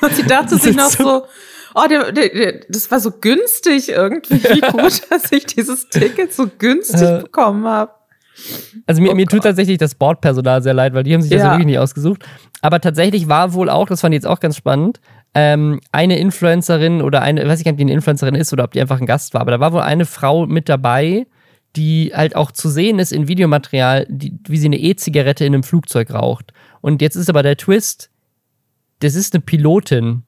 [0.00, 1.24] Und sie dachte sich noch so,
[1.74, 6.32] oh, der, der, der, das war so günstig irgendwie, wie gut, dass ich dieses Ticket
[6.32, 7.92] so günstig äh, bekommen habe.
[8.86, 11.38] Also mir, oh mir tut tatsächlich das Bordpersonal sehr leid, weil die haben sich ja.
[11.38, 12.24] das wirklich nicht ausgesucht.
[12.60, 15.00] Aber tatsächlich war wohl auch, das fand ich jetzt auch ganz spannend,
[15.34, 18.72] ähm, eine Influencerin oder eine, ich weiß nicht, ob die eine Influencerin ist oder ob
[18.72, 21.26] die einfach ein Gast war, aber da war wohl eine Frau mit dabei,
[21.76, 25.64] die halt auch zu sehen ist in Videomaterial, die, wie sie eine E-Zigarette in einem
[25.64, 26.52] Flugzeug raucht.
[26.80, 28.10] Und jetzt ist aber der Twist,
[29.00, 30.23] das ist eine Pilotin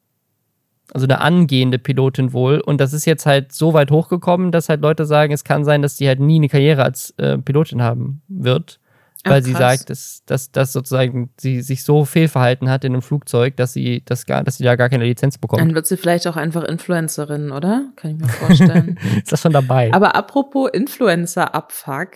[0.93, 2.61] also eine angehende Pilotin wohl.
[2.61, 5.83] Und das ist jetzt halt so weit hochgekommen, dass halt Leute sagen, es kann sein,
[5.83, 8.79] dass die halt nie eine Karriere als äh, Pilotin haben wird.
[9.25, 13.03] Weil Ach, sie sagt, dass, dass, dass sozusagen sie sich so fehlverhalten hat in einem
[13.03, 15.61] Flugzeug, dass sie, das gar, dass sie da gar keine Lizenz bekommt.
[15.61, 17.87] Dann wird sie vielleicht auch einfach Influencerin, oder?
[17.97, 18.99] Kann ich mir vorstellen.
[19.17, 19.93] ist das schon dabei?
[19.93, 22.11] Aber apropos Influencer-Abfuck,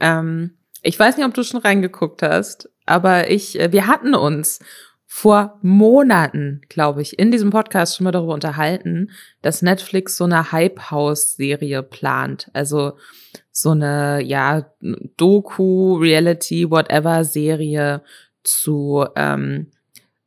[0.00, 4.60] ähm, ich weiß nicht, ob du schon reingeguckt hast, aber ich, äh, wir hatten uns
[5.18, 10.52] vor Monaten, glaube ich, in diesem Podcast schon mal darüber unterhalten, dass Netflix so eine
[10.52, 12.50] Hype House Serie plant.
[12.52, 12.98] Also
[13.50, 14.70] so eine, ja,
[15.16, 18.02] Doku, Reality, whatever Serie
[18.44, 19.70] zu, ähm,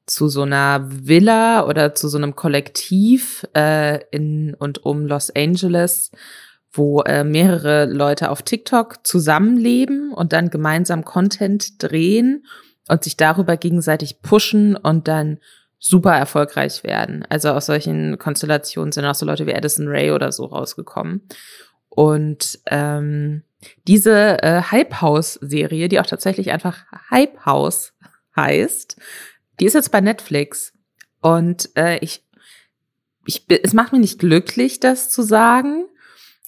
[0.07, 6.09] zu so einer Villa oder zu so einem Kollektiv äh, in und um Los Angeles,
[6.71, 12.43] wo äh, mehrere Leute auf TikTok zusammenleben und dann gemeinsam Content drehen
[12.89, 15.39] und sich darüber gegenseitig pushen und dann
[15.77, 17.25] super erfolgreich werden.
[17.29, 21.21] Also aus solchen Konstellationen sind auch so Leute wie Addison Ray oder so rausgekommen.
[21.87, 23.43] Und ähm,
[23.87, 27.93] diese äh, Hype House-Serie, die auch tatsächlich einfach Hype House
[28.35, 28.97] heißt,
[29.59, 30.73] die ist jetzt bei Netflix.
[31.21, 32.25] Und äh, ich,
[33.25, 35.85] ich, es macht mich nicht glücklich, das zu sagen,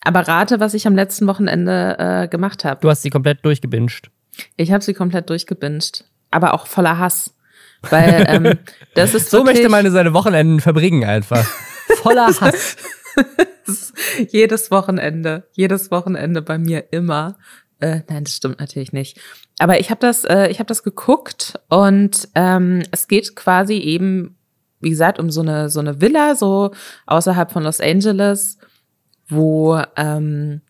[0.04, 2.82] aber rate, was ich am letzten Wochenende äh, gemacht habe.
[2.82, 4.10] Du hast sie komplett durchgebinged.
[4.56, 7.36] Ich habe sie komplett durchgebinged, aber auch voller Hass.
[7.89, 8.60] Weil ähm,
[8.96, 11.46] das ist so möchte man seine Wochenenden verbringen einfach.
[12.02, 12.78] Voller Hass.
[14.30, 17.38] jedes Wochenende, jedes Wochenende bei mir immer.
[17.80, 19.20] Äh, nein, das stimmt natürlich nicht.
[19.60, 24.38] Aber ich habe das, äh, ich habe das geguckt und ähm, es geht quasi eben,
[24.80, 26.72] wie gesagt, um so eine so eine Villa so
[27.08, 28.58] außerhalb von Los Angeles
[29.32, 30.62] wo ähm,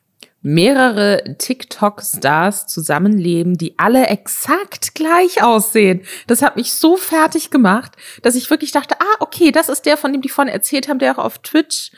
[0.41, 6.01] mehrere TikTok-Stars zusammenleben, die alle exakt gleich aussehen.
[6.27, 7.91] Das hat mich so fertig gemacht,
[8.23, 10.99] dass ich wirklich dachte, ah, okay, das ist der, von dem die vorhin erzählt haben,
[10.99, 11.91] der auch auf Twitch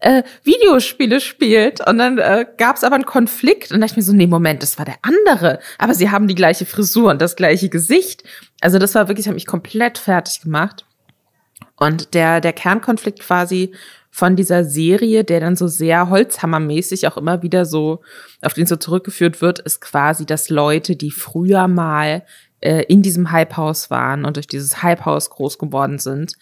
[0.00, 1.86] äh, Videospiele spielt.
[1.86, 4.62] Und dann äh, gab es aber einen Konflikt und dachte ich mir so, nee, Moment,
[4.62, 5.60] das war der andere.
[5.78, 8.24] Aber sie haben die gleiche Frisur und das gleiche Gesicht.
[8.60, 10.86] Also das war wirklich, hat mich komplett fertig gemacht.
[11.76, 13.74] Und der, der Kernkonflikt quasi
[14.10, 18.00] von dieser Serie, der dann so sehr holzhammermäßig auch immer wieder so,
[18.42, 22.24] auf den so zurückgeführt wird, ist quasi, dass Leute, die früher mal
[22.60, 26.34] äh, in diesem Hype-Haus waren und durch dieses Hype-Haus groß geworden sind,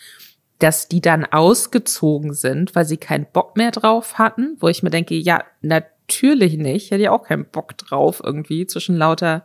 [0.59, 4.91] dass die dann ausgezogen sind, weil sie keinen Bock mehr drauf hatten, wo ich mir
[4.91, 9.45] denke, ja, natürlich nicht, hätte ich auch keinen Bock drauf, irgendwie zwischen lauter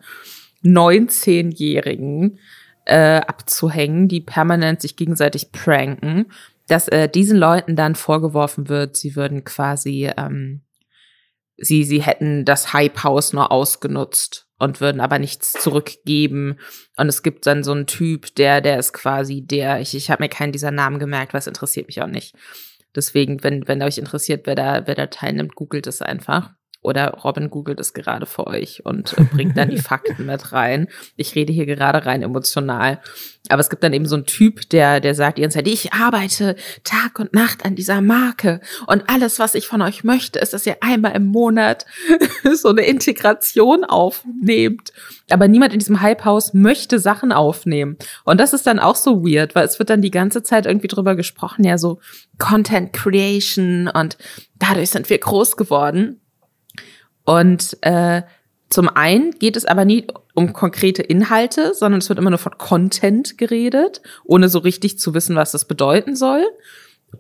[0.64, 2.40] 19-Jährigen
[2.86, 6.28] äh, abzuhängen, die permanent sich gegenseitig pranken
[6.67, 10.62] dass äh, diesen Leuten dann vorgeworfen wird, sie würden quasi, ähm,
[11.58, 16.58] sie, sie hätten das Hype-Haus nur ausgenutzt und würden aber nichts zurückgeben.
[16.97, 20.23] Und es gibt dann so einen Typ, der, der ist quasi der, ich, ich habe
[20.23, 22.36] mir keinen dieser Namen gemerkt, was interessiert mich auch nicht.
[22.95, 26.54] Deswegen, wenn, wenn euch interessiert, wer da, wer da teilnimmt, googelt es einfach.
[26.84, 30.88] Oder Robin googelt es gerade für euch und äh, bringt dann die Fakten mit rein.
[31.15, 33.00] Ich rede hier gerade rein emotional.
[33.50, 35.91] Aber es gibt dann eben so einen Typ, der, der sagt die ganze Zeit, ich
[35.91, 38.62] arbeite Tag und Nacht an dieser Marke.
[38.88, 41.86] Und alles, was ich von euch möchte, ist, dass ihr einmal im Monat
[42.54, 44.93] so eine Integration aufnehmt.
[45.30, 47.98] Aber niemand in diesem Hype-Haus möchte Sachen aufnehmen.
[48.24, 50.88] Und das ist dann auch so weird, weil es wird dann die ganze Zeit irgendwie
[50.88, 52.00] drüber gesprochen, ja, so
[52.38, 54.17] Content Creation und
[54.58, 56.22] dadurch sind wir groß geworden.
[57.26, 58.24] Und äh,
[58.70, 62.58] zum einen geht es aber nie um konkrete Inhalte, sondern es wird immer nur von
[62.58, 66.44] Content geredet, ohne so richtig zu wissen, was das bedeuten soll.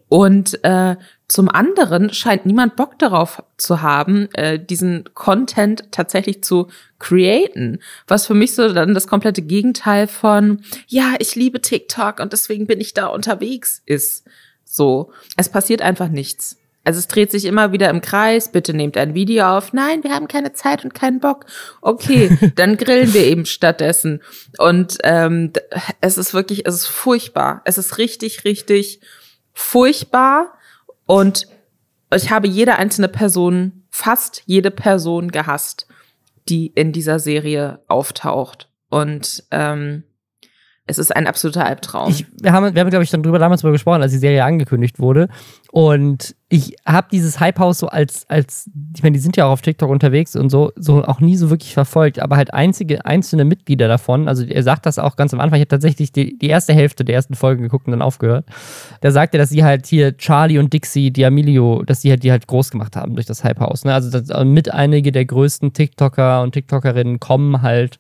[0.09, 0.95] Und äh,
[1.27, 6.67] zum anderen scheint niemand Bock darauf zu haben, äh, diesen Content tatsächlich zu
[6.99, 7.79] createn.
[8.07, 12.67] Was für mich so dann das komplette Gegenteil von, ja, ich liebe TikTok und deswegen
[12.67, 14.25] bin ich da unterwegs ist.
[14.63, 15.11] So.
[15.37, 16.57] Es passiert einfach nichts.
[16.83, 18.51] Also es dreht sich immer wieder im Kreis.
[18.51, 19.71] Bitte nehmt ein Video auf.
[19.71, 21.45] Nein, wir haben keine Zeit und keinen Bock.
[21.81, 24.21] Okay, dann grillen wir eben stattdessen.
[24.57, 25.53] Und ähm,
[26.01, 27.61] es ist wirklich, es ist furchtbar.
[27.65, 28.99] Es ist richtig, richtig
[29.53, 30.53] furchtbar.
[31.05, 31.47] Und
[32.13, 35.87] ich habe jede einzelne Person, fast jede Person gehasst,
[36.49, 38.69] die in dieser Serie auftaucht.
[38.89, 40.03] Und ähm,
[40.85, 42.09] es ist ein absoluter Albtraum.
[42.09, 44.43] Ich, wir haben, wir haben glaube ich, dann drüber damals drüber gesprochen, als die Serie
[44.43, 45.29] angekündigt wurde.
[45.71, 49.61] Und ich habe dieses Hype-Haus so als, als, ich meine, die sind ja auch auf
[49.61, 53.87] TikTok unterwegs und so, so auch nie so wirklich verfolgt, aber halt einzige, einzelne Mitglieder
[53.87, 56.73] davon, also er sagt das auch ganz am Anfang, ich habe tatsächlich die, die erste
[56.73, 58.45] Hälfte der ersten Folgen geguckt und dann aufgehört.
[58.99, 62.31] Da sagt er, dass sie halt hier Charlie und Dixie D'Amelio, dass sie halt die
[62.31, 63.85] halt groß gemacht haben durch das Hype-Haus.
[63.85, 63.93] Ne?
[63.93, 67.99] Also das, mit einige der größten TikToker und TikTokerinnen kommen halt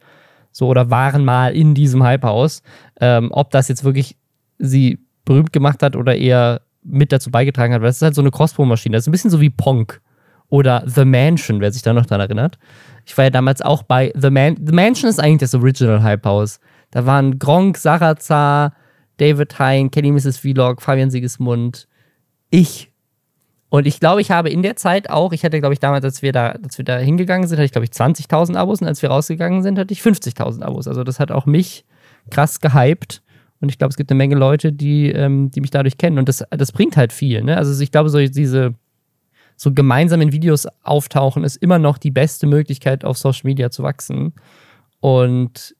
[0.53, 2.61] so oder waren mal in diesem Hype-Haus.
[3.01, 4.15] Ähm, ob das jetzt wirklich
[4.59, 8.21] sie berühmt gemacht hat oder eher mit dazu beigetragen hat, weil das ist halt so
[8.21, 8.95] eine Crossbow-Maschine.
[8.95, 10.01] Das ist ein bisschen so wie Ponk
[10.49, 12.59] oder The Mansion, wer sich da noch dran erinnert.
[13.05, 14.55] Ich war ja damals auch bei The Man.
[14.63, 16.59] The Mansion ist eigentlich das Original Hype House.
[16.91, 18.73] Da waren Gronk, Sarazar,
[19.17, 20.37] David Hein, Kenny Mrs.
[20.37, 21.87] Vlog, Fabian Sigismund,
[22.49, 22.92] ich
[23.73, 26.21] und ich glaube, ich habe in der Zeit auch, ich hatte, glaube ich, damals, als
[26.21, 29.01] wir da, als wir da hingegangen sind, hatte ich, glaube ich, 20.000 Abos und als
[29.01, 30.87] wir rausgegangen sind, hatte ich 50.000 Abos.
[30.87, 31.83] Also das hat auch mich
[32.29, 33.23] krass gehypt.
[33.61, 36.19] Und ich glaube, es gibt eine Menge Leute, die, ähm, die mich dadurch kennen.
[36.19, 37.43] Und das, das bringt halt viel.
[37.43, 37.57] Ne?
[37.57, 38.75] Also ich glaube, so diese
[39.55, 43.81] so gemeinsam in Videos auftauchen ist immer noch die beste Möglichkeit, auf Social Media zu
[43.81, 44.33] wachsen.
[44.99, 45.75] Und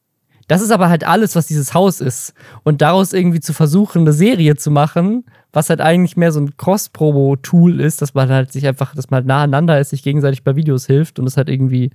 [0.48, 2.34] das ist aber halt alles, was dieses Haus ist.
[2.64, 6.56] Und daraus irgendwie zu versuchen, eine Serie zu machen, was halt eigentlich mehr so ein
[6.56, 10.56] Cross-Promo-Tool ist, dass man halt sich einfach, dass man halt nacheinander ist, sich gegenseitig bei
[10.56, 11.90] Videos hilft und es halt irgendwie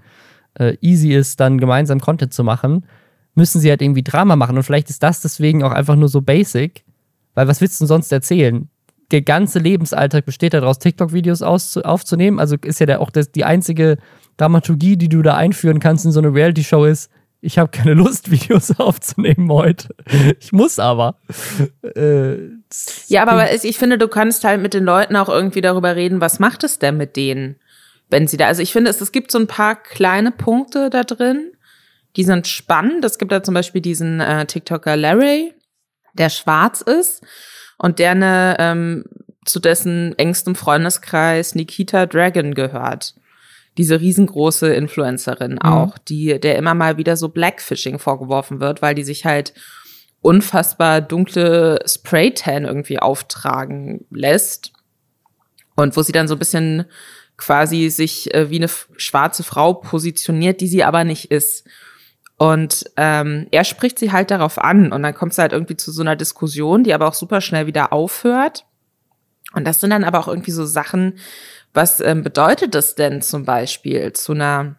[0.58, 2.86] äh, easy ist, dann gemeinsam Content zu machen,
[3.36, 4.56] müssen sie halt irgendwie Drama machen.
[4.56, 6.86] Und vielleicht ist das deswegen auch einfach nur so basic,
[7.36, 8.70] weil was willst du denn sonst erzählen?
[9.12, 12.40] Der ganze Lebensalltag besteht daraus, TikTok-Videos aufzunehmen.
[12.40, 13.98] Also ist ja der, auch das, die einzige
[14.38, 18.32] Dramaturgie, die du da einführen kannst in so eine Reality-Show ist, ich habe keine Lust,
[18.32, 19.96] Videos aufzunehmen heute.
[20.40, 21.20] Ich muss aber.
[21.84, 22.38] Äh,
[23.08, 26.40] ja, aber ich finde, du kannst halt mit den Leuten auch irgendwie darüber reden, was
[26.40, 27.56] macht es denn mit denen,
[28.10, 28.48] wenn sie da.
[28.48, 31.52] Also ich finde, es, es gibt so ein paar kleine Punkte da drin,
[32.16, 33.06] die sind spannend.
[33.06, 35.54] Es gibt da zum Beispiel diesen äh, TikToker Larry,
[36.14, 37.24] der schwarz ist
[37.78, 39.06] und der eine, ähm,
[39.46, 43.16] zu dessen engstem Freundeskreis Nikita Dragon gehört
[43.80, 45.62] diese riesengroße Influencerin mhm.
[45.62, 49.54] auch, die, der immer mal wieder so Blackfishing vorgeworfen wird, weil die sich halt
[50.20, 54.74] unfassbar dunkle Spraytan irgendwie auftragen lässt.
[55.78, 56.86] Und wo sie dann so ein bisschen
[57.38, 61.66] quasi sich äh, wie eine schwarze Frau positioniert, die sie aber nicht ist.
[62.36, 65.94] Und ähm, er spricht sie halt darauf an und dann kommt es halt irgendwie zu
[65.94, 68.66] so einer Diskussion, die aber auch super schnell wieder aufhört.
[69.54, 71.18] Und das sind dann aber auch irgendwie so Sachen,
[71.74, 74.76] was ähm, bedeutet das denn zum Beispiel zu einer,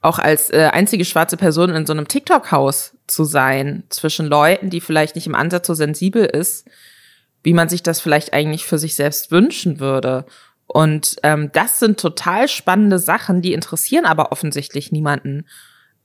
[0.00, 4.80] auch als äh, einzige schwarze Person in so einem TikTok-Haus zu sein, zwischen Leuten, die
[4.80, 6.68] vielleicht nicht im Ansatz so sensibel ist,
[7.42, 10.26] wie man sich das vielleicht eigentlich für sich selbst wünschen würde.
[10.66, 15.46] Und ähm, das sind total spannende Sachen, die interessieren aber offensichtlich niemanden,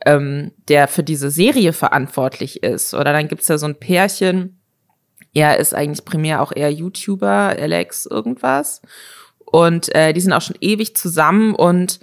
[0.06, 2.94] ähm, der für diese Serie verantwortlich ist.
[2.94, 4.62] Oder dann gibt's ja so ein Pärchen,
[5.34, 8.82] er ist eigentlich primär auch eher YouTuber, Alex irgendwas.
[9.52, 12.00] Und äh, die sind auch schon ewig zusammen und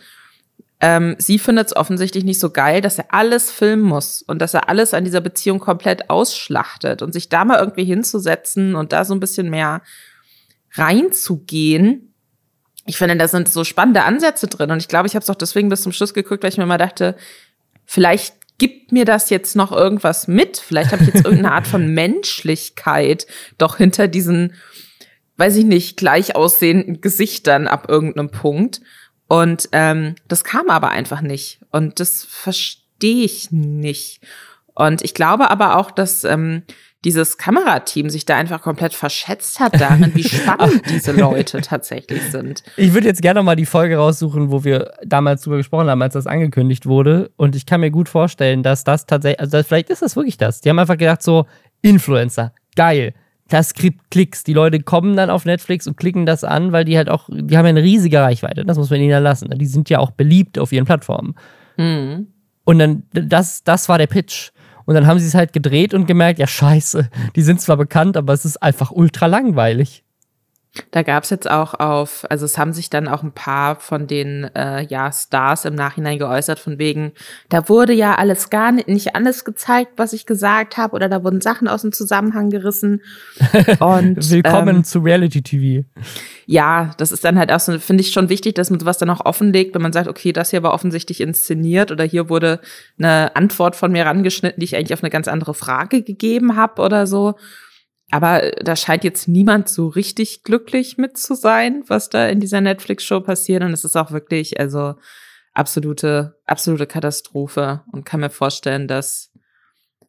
[0.81, 4.55] ähm, sie findet es offensichtlich nicht so geil, dass er alles filmen muss und dass
[4.55, 9.05] er alles an dieser Beziehung komplett ausschlachtet und sich da mal irgendwie hinzusetzen und da
[9.05, 9.83] so ein bisschen mehr
[10.75, 12.15] reinzugehen.
[12.87, 15.35] Ich finde, da sind so spannende Ansätze drin und ich glaube, ich habe es auch
[15.35, 17.17] deswegen bis zum Schluss geguckt, weil ich mir mal dachte,
[17.85, 20.59] vielleicht gibt mir das jetzt noch irgendwas mit.
[20.59, 24.55] Vielleicht habe ich jetzt irgendeine Art von Menschlichkeit doch hinter diesen
[25.39, 28.83] weiß ich nicht, gleich aussehenden Gesichtern ab irgendeinem Punkt.
[29.29, 31.61] Und ähm, das kam aber einfach nicht.
[31.71, 34.21] Und das verstehe ich nicht.
[34.75, 36.65] Und ich glaube aber auch, dass ähm,
[37.05, 42.65] dieses Kamerateam sich da einfach komplett verschätzt hat darin, wie spannend diese Leute tatsächlich sind.
[42.77, 46.15] Ich würde jetzt gerne mal die Folge raussuchen, wo wir damals drüber gesprochen haben, als
[46.15, 47.31] das angekündigt wurde.
[47.37, 50.61] Und ich kann mir gut vorstellen, dass das tatsächlich, also vielleicht ist das wirklich das.
[50.61, 51.47] Die haben einfach gedacht so,
[51.81, 53.15] Influencer, geil
[53.49, 54.45] das kriegt Klicks.
[54.45, 57.57] Die Leute kommen dann auf Netflix und klicken das an, weil die halt auch, die
[57.57, 58.65] haben ja eine riesige Reichweite.
[58.65, 59.51] Das muss man ihnen lassen.
[59.57, 61.35] Die sind ja auch beliebt auf ihren Plattformen.
[61.77, 62.29] Mhm.
[62.65, 64.51] Und dann, das, das war der Pitch.
[64.85, 68.17] Und dann haben sie es halt gedreht und gemerkt, ja, scheiße, die sind zwar bekannt,
[68.17, 70.05] aber es ist einfach ultra langweilig.
[70.91, 74.07] Da gab es jetzt auch auf, also es haben sich dann auch ein paar von
[74.07, 77.13] den äh, ja, Stars im Nachhinein geäußert, von wegen,
[77.49, 81.25] da wurde ja alles gar nicht, nicht alles gezeigt, was ich gesagt habe, oder da
[81.25, 83.03] wurden Sachen aus dem Zusammenhang gerissen.
[83.81, 85.87] Und, Willkommen ähm, zu Reality TV.
[86.47, 89.11] Ja, das ist dann halt auch so, finde ich schon wichtig, dass man sowas dann
[89.11, 92.61] auch offenlegt, wenn man sagt, okay, das hier war offensichtlich inszeniert oder hier wurde
[92.99, 96.83] eine Antwort von mir rangeschnitten, die ich eigentlich auf eine ganz andere Frage gegeben habe
[96.83, 97.35] oder so.
[98.11, 102.61] Aber da scheint jetzt niemand so richtig glücklich mit zu sein, was da in dieser
[102.61, 103.63] Netflix-Show passiert.
[103.63, 104.95] Und es ist auch wirklich, also
[105.53, 107.83] absolute, absolute Katastrophe.
[107.93, 109.31] Und kann mir vorstellen, dass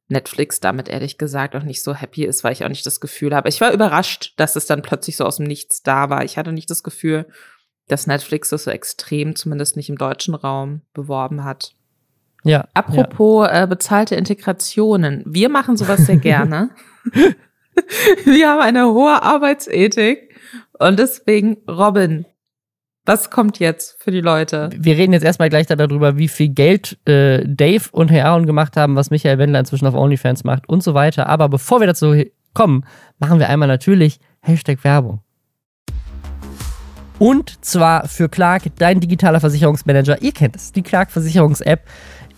[0.07, 3.35] Netflix damit ehrlich gesagt auch nicht so happy ist, weil ich auch nicht das Gefühl
[3.35, 3.49] habe.
[3.49, 6.23] Ich war überrascht, dass es dann plötzlich so aus dem Nichts da war.
[6.23, 7.27] Ich hatte nicht das Gefühl,
[7.87, 11.73] dass Netflix das so extrem, zumindest nicht im deutschen Raum, beworben hat.
[12.43, 12.67] Ja.
[12.73, 13.63] Apropos ja.
[13.63, 15.23] Äh, bezahlte Integrationen.
[15.27, 16.69] Wir machen sowas sehr gerne.
[18.25, 20.35] Wir haben eine hohe Arbeitsethik
[20.77, 22.25] und deswegen, Robin,
[23.05, 24.69] was kommt jetzt für die Leute?
[24.75, 28.77] Wir reden jetzt erstmal gleich darüber, wie viel Geld äh, Dave und Herr Aaron gemacht
[28.77, 31.27] haben, was Michael Wendler inzwischen auf OnlyFans macht und so weiter.
[31.27, 32.85] Aber bevor wir dazu kommen,
[33.17, 35.21] machen wir einmal natürlich Hashtag Werbung.
[37.17, 40.21] Und zwar für Clark, dein digitaler Versicherungsmanager.
[40.21, 41.81] Ihr kennt es, die Clark Versicherungs-App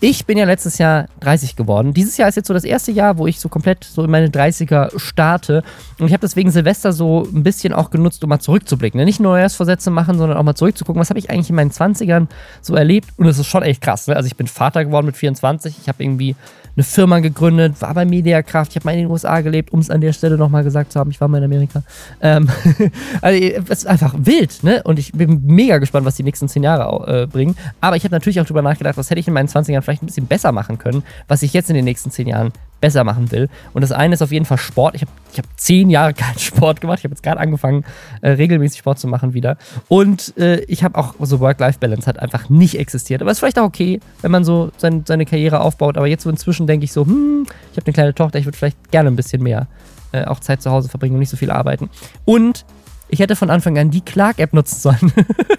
[0.02, 1.94] ich bin ja letztes Jahr 30 geworden.
[1.94, 4.26] Dieses Jahr ist jetzt so das erste Jahr, wo ich so komplett so in meine
[4.26, 5.62] 30er starte.
[6.00, 8.98] Und ich habe deswegen Silvester so ein bisschen auch genutzt, um mal zurückzublicken.
[8.98, 9.04] Ne?
[9.04, 12.26] Nicht nur Neujahrsvorsätze machen, sondern auch mal zurückzugucken, was habe ich eigentlich in meinen 20ern
[12.60, 13.10] so erlebt.
[13.16, 14.08] Und es ist schon echt krass.
[14.08, 14.16] Ne?
[14.16, 15.76] Also ich bin Vater geworden mit 24.
[15.80, 16.34] Ich habe irgendwie
[16.76, 18.72] eine Firma gegründet, war bei Mediakraft.
[18.72, 20.98] Ich habe mal in den USA gelebt, um es an der Stelle nochmal gesagt zu
[20.98, 21.10] haben.
[21.10, 21.82] Ich war mal in Amerika.
[22.20, 22.48] Ähm,
[23.20, 24.82] also es ist einfach wild, ne?
[24.84, 27.56] Und ich bin mega gespannt, was die nächsten zehn Jahre äh, bringen.
[27.80, 30.06] Aber ich habe natürlich auch darüber nachgedacht, was hätte ich in meinen 20ern vielleicht ein
[30.06, 33.48] bisschen besser machen können, was ich jetzt in den nächsten zehn Jahren besser machen will.
[33.72, 34.94] Und das eine ist auf jeden Fall Sport.
[34.94, 36.98] Ich habe ich hab zehn Jahre keinen Sport gemacht.
[36.98, 37.84] Ich habe jetzt gerade angefangen,
[38.20, 39.56] äh, regelmäßig Sport zu machen wieder.
[39.88, 43.22] Und äh, ich habe auch so Work-Life-Balance hat einfach nicht existiert.
[43.22, 45.96] Aber ist vielleicht auch okay, wenn man so sein, seine Karriere aufbaut.
[45.96, 48.58] Aber jetzt so inzwischen denke ich so, hm, ich habe eine kleine Tochter, ich würde
[48.58, 49.68] vielleicht gerne ein bisschen mehr
[50.12, 51.88] äh, auch Zeit zu Hause verbringen und nicht so viel arbeiten.
[52.24, 52.66] Und
[53.12, 55.12] ich hätte von Anfang an die Clark-App nutzen sollen.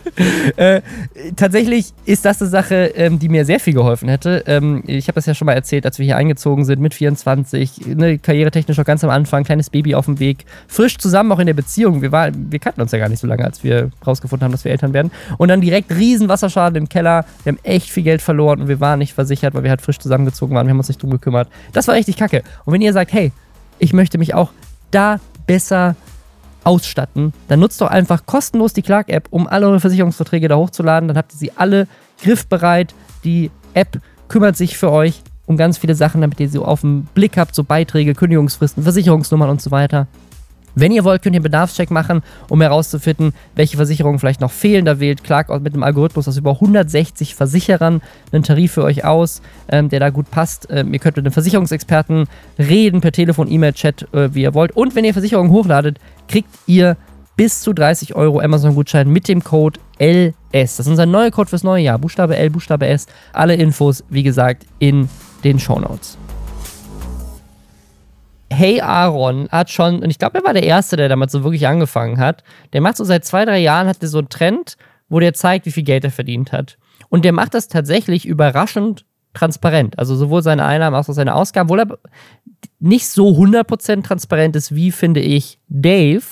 [0.58, 0.82] äh,
[1.36, 4.44] tatsächlich ist das eine Sache, ähm, die mir sehr viel geholfen hätte.
[4.48, 7.86] Ähm, ich habe das ja schon mal erzählt, als wir hier eingezogen sind mit 24,
[7.96, 11.46] ne, karrieretechnisch noch ganz am Anfang, kleines Baby auf dem Weg, frisch zusammen auch in
[11.46, 12.02] der Beziehung.
[12.02, 14.66] Wir, war, wir kannten uns ja gar nicht so lange, als wir rausgefunden haben, dass
[14.66, 15.12] wir Eltern werden.
[15.38, 17.24] Und dann direkt riesen Wasserschaden im Keller.
[17.44, 20.00] Wir haben echt viel Geld verloren und wir waren nicht versichert, weil wir halt frisch
[20.00, 20.66] zusammengezogen waren.
[20.66, 21.50] Wir haben uns nicht drum gekümmert.
[21.72, 22.42] Das war richtig kacke.
[22.66, 23.32] Und wenn ihr sagt, hey,
[23.78, 24.50] ich möchte mich auch
[24.90, 25.96] da besser
[26.64, 31.08] ausstatten, dann nutzt doch einfach kostenlos die Clark-App, um alle eure Versicherungsverträge da hochzuladen.
[31.08, 31.88] Dann habt ihr sie alle
[32.22, 32.94] griffbereit.
[33.24, 37.06] Die App kümmert sich für euch um ganz viele Sachen, damit ihr sie auf dem
[37.14, 40.08] Blick habt, so Beiträge, Kündigungsfristen, Versicherungsnummern und so weiter.
[40.76, 44.86] Wenn ihr wollt, könnt ihr einen Bedarfscheck machen, um herauszufinden, welche Versicherungen vielleicht noch fehlen.
[44.86, 49.42] Da wählt Clark mit einem Algorithmus aus über 160 Versicherern einen Tarif für euch aus,
[49.70, 50.68] ähm, der da gut passt.
[50.70, 52.26] Ähm, ihr könnt mit einem Versicherungsexperten
[52.58, 54.76] reden, per Telefon, E-Mail, Chat, äh, wie ihr wollt.
[54.76, 56.98] Und wenn ihr Versicherungen hochladet, kriegt ihr
[57.36, 60.34] bis zu 30 Euro Amazon-Gutschein mit dem Code LS.
[60.52, 61.98] Das ist unser neuer Code fürs neue Jahr.
[61.98, 63.08] Buchstabe L, Buchstabe S.
[63.32, 65.10] Alle Infos, wie gesagt, in
[65.44, 66.18] den Show Notes.
[68.54, 71.68] Hey Aaron hat schon, und ich glaube, er war der Erste, der damals so wirklich
[71.68, 72.44] angefangen hat.
[72.72, 74.78] Der macht so seit zwei, drei Jahren, hat er so einen Trend,
[75.10, 76.78] wo der zeigt, wie viel Geld er verdient hat.
[77.10, 79.98] Und der macht das tatsächlich überraschend transparent.
[80.00, 82.00] Also sowohl seine Einnahmen als auch seine Ausgaben, obwohl er
[82.80, 86.24] nicht so 100% transparent ist, wie finde ich Dave,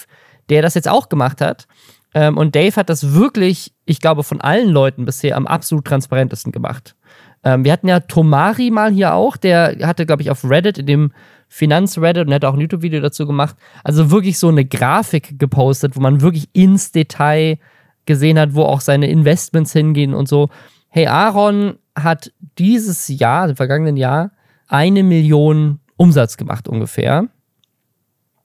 [0.50, 1.68] der das jetzt auch gemacht hat.
[2.14, 6.52] Ähm, und Dave hat das wirklich, ich glaube, von allen Leuten bisher am absolut transparentesten
[6.52, 6.96] gemacht.
[7.44, 10.86] Ähm, wir hatten ja Tomari mal hier auch, der hatte, glaube ich, auf Reddit in
[10.86, 11.12] dem
[11.54, 13.58] Finanz-Reddit und hat auch ein YouTube-Video dazu gemacht.
[13.84, 17.58] Also wirklich so eine Grafik gepostet, wo man wirklich ins Detail
[18.06, 20.48] gesehen hat, wo auch seine Investments hingehen und so.
[20.88, 24.32] Hey, Aaron hat dieses Jahr, im vergangenen Jahr,
[24.70, 27.28] eine Million Umsatz gemacht ungefähr.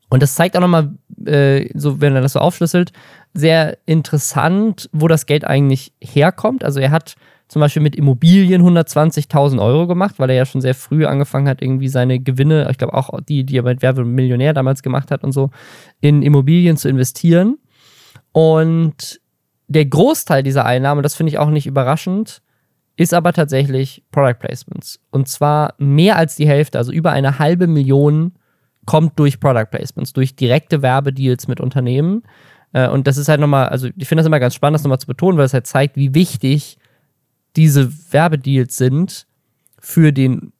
[0.09, 0.93] Und das zeigt auch nochmal,
[1.27, 2.91] äh, so wenn er das so aufschlüsselt,
[3.35, 6.65] sehr interessant, wo das Geld eigentlich herkommt.
[6.65, 7.15] Also er hat
[7.49, 11.63] zum Beispiel mit Immobilien 120.000 Euro gemacht, weil er ja schon sehr früh angefangen hat,
[11.63, 15.33] irgendwie seine Gewinne, ich glaube auch die, die er mit Werbemillionär damals gemacht hat und
[15.33, 15.51] so,
[16.01, 17.59] in Immobilien zu investieren.
[18.33, 19.21] Und
[19.69, 22.43] der Großteil dieser Einnahmen, das finde ich auch nicht überraschend,
[22.97, 25.01] ist aber tatsächlich Product Placements.
[25.11, 28.33] Und zwar mehr als die Hälfte, also über eine halbe Million
[28.87, 32.23] kommt durch Product Placements, durch direkte Werbedeals mit Unternehmen.
[32.73, 35.01] Äh, und das ist halt nochmal, also ich finde das immer ganz spannend, das nochmal
[35.01, 36.79] zu betonen, weil es halt zeigt, wie wichtig
[37.57, 39.27] diese Werbedeals sind
[39.79, 40.53] für den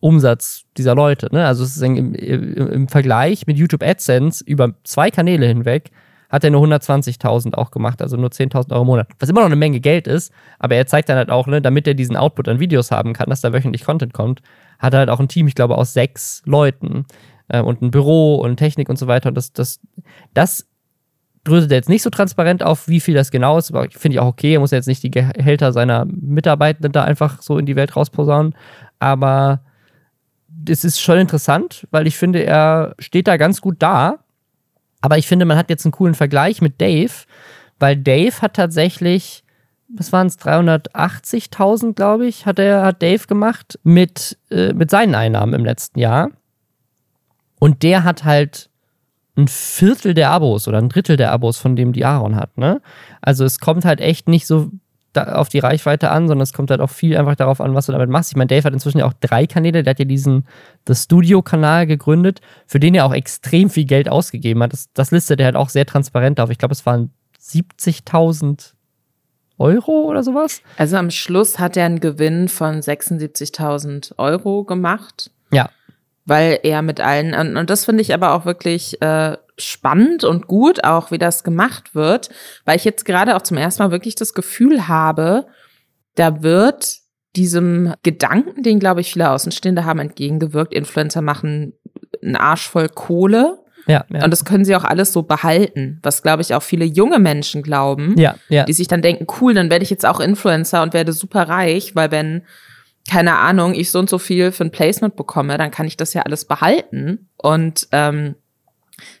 [0.00, 1.28] Umsatz dieser Leute.
[1.32, 1.44] Ne?
[1.44, 5.90] Also ist im, im, Vergleich mit YouTube AdSense über zwei Kanäle hinweg
[6.28, 9.08] hat er nur 120.000 auch gemacht, also nur 10.000 Euro im Monat.
[9.18, 11.86] Was immer noch eine Menge Geld ist, aber er zeigt dann halt auch, ne, damit
[11.86, 14.42] er diesen Output an Videos haben kann, dass da wöchentlich Content kommt,
[14.78, 17.06] hat er halt auch ein Team, ich glaube, aus sechs Leuten
[17.48, 19.30] äh, und ein Büro und Technik und so weiter.
[19.30, 19.80] Und das, das,
[20.34, 20.68] das
[21.44, 24.20] dröselt er jetzt nicht so transparent auf, wie viel das genau ist, aber finde ich
[24.20, 24.54] auch okay.
[24.54, 28.54] Er muss jetzt nicht die Gehälter seiner Mitarbeitenden da einfach so in die Welt rausposaunen.
[28.98, 29.60] Aber
[30.68, 34.18] es ist schon interessant, weil ich finde, er steht da ganz gut da.
[35.00, 37.12] Aber ich finde, man hat jetzt einen coolen Vergleich mit Dave,
[37.78, 39.44] weil Dave hat tatsächlich,
[39.88, 45.14] was waren es, 380.000, glaube ich, hat er, hat Dave gemacht mit, äh, mit seinen
[45.14, 46.30] Einnahmen im letzten Jahr.
[47.60, 48.67] Und der hat halt
[49.38, 52.58] ein Viertel der Abos oder ein Drittel der Abos, von dem die Aaron hat.
[52.58, 52.82] Ne?
[53.22, 54.70] Also es kommt halt echt nicht so
[55.14, 57.92] auf die Reichweite an, sondern es kommt halt auch viel einfach darauf an, was du
[57.92, 58.30] damit machst.
[58.30, 59.82] Ich meine, Dave hat inzwischen ja auch drei Kanäle.
[59.82, 60.46] Der hat ja diesen
[60.86, 64.72] The Studio-Kanal gegründet, für den er auch extrem viel Geld ausgegeben hat.
[64.72, 66.50] Das, das listet er halt auch sehr transparent auf.
[66.50, 68.74] Ich glaube, es waren 70.000
[69.58, 70.62] Euro oder sowas.
[70.76, 75.30] Also am Schluss hat er einen Gewinn von 76.000 Euro gemacht.
[75.50, 75.70] Ja
[76.28, 80.46] weil er mit allen, und, und das finde ich aber auch wirklich äh, spannend und
[80.46, 82.28] gut, auch wie das gemacht wird,
[82.64, 85.46] weil ich jetzt gerade auch zum ersten Mal wirklich das Gefühl habe,
[86.14, 86.98] da wird
[87.34, 90.74] diesem Gedanken, den, glaube ich, viele Außenstehende haben, entgegengewirkt.
[90.74, 91.72] Influencer machen
[92.22, 93.58] einen Arsch voll Kohle.
[93.86, 94.24] Ja, ja.
[94.24, 97.62] Und das können sie auch alles so behalten, was, glaube ich, auch viele junge Menschen
[97.62, 98.64] glauben, ja, ja.
[98.64, 101.96] die sich dann denken, cool, dann werde ich jetzt auch Influencer und werde super reich,
[101.96, 102.42] weil wenn
[103.08, 106.14] keine Ahnung, ich so und so viel für ein Placement bekomme, dann kann ich das
[106.14, 107.28] ja alles behalten.
[107.36, 108.34] Und ähm,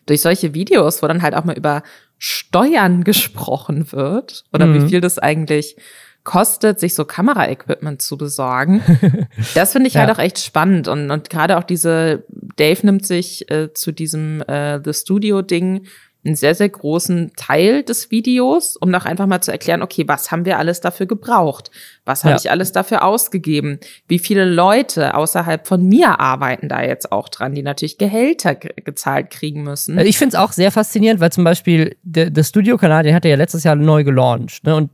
[0.06, 1.82] durch solche Videos, wo dann halt auch mal über
[2.18, 4.74] Steuern gesprochen wird oder mhm.
[4.74, 5.76] wie viel das eigentlich
[6.24, 8.82] kostet, sich so Kameraequipment zu besorgen.
[9.54, 10.08] Das finde ich halt ja.
[10.08, 10.88] halt auch echt spannend.
[10.88, 12.24] Und, und gerade auch diese,
[12.56, 15.86] Dave nimmt sich äh, zu diesem äh, The Studio-Ding
[16.24, 20.30] einen sehr, sehr großen Teil des Videos, um noch einfach mal zu erklären, okay, was
[20.30, 21.70] haben wir alles dafür gebraucht?
[22.04, 22.36] Was habe ja.
[22.36, 23.78] ich alles dafür ausgegeben?
[24.08, 29.30] Wie viele Leute außerhalb von mir arbeiten da jetzt auch dran, die natürlich Gehälter gezahlt
[29.30, 29.98] kriegen müssen?
[30.00, 33.32] Ich finde es auch sehr faszinierend, weil zum Beispiel der, der Studio-Kanal, den hat er
[33.32, 34.64] ja letztes Jahr neu gelauncht.
[34.64, 34.74] Ne?
[34.74, 34.90] Und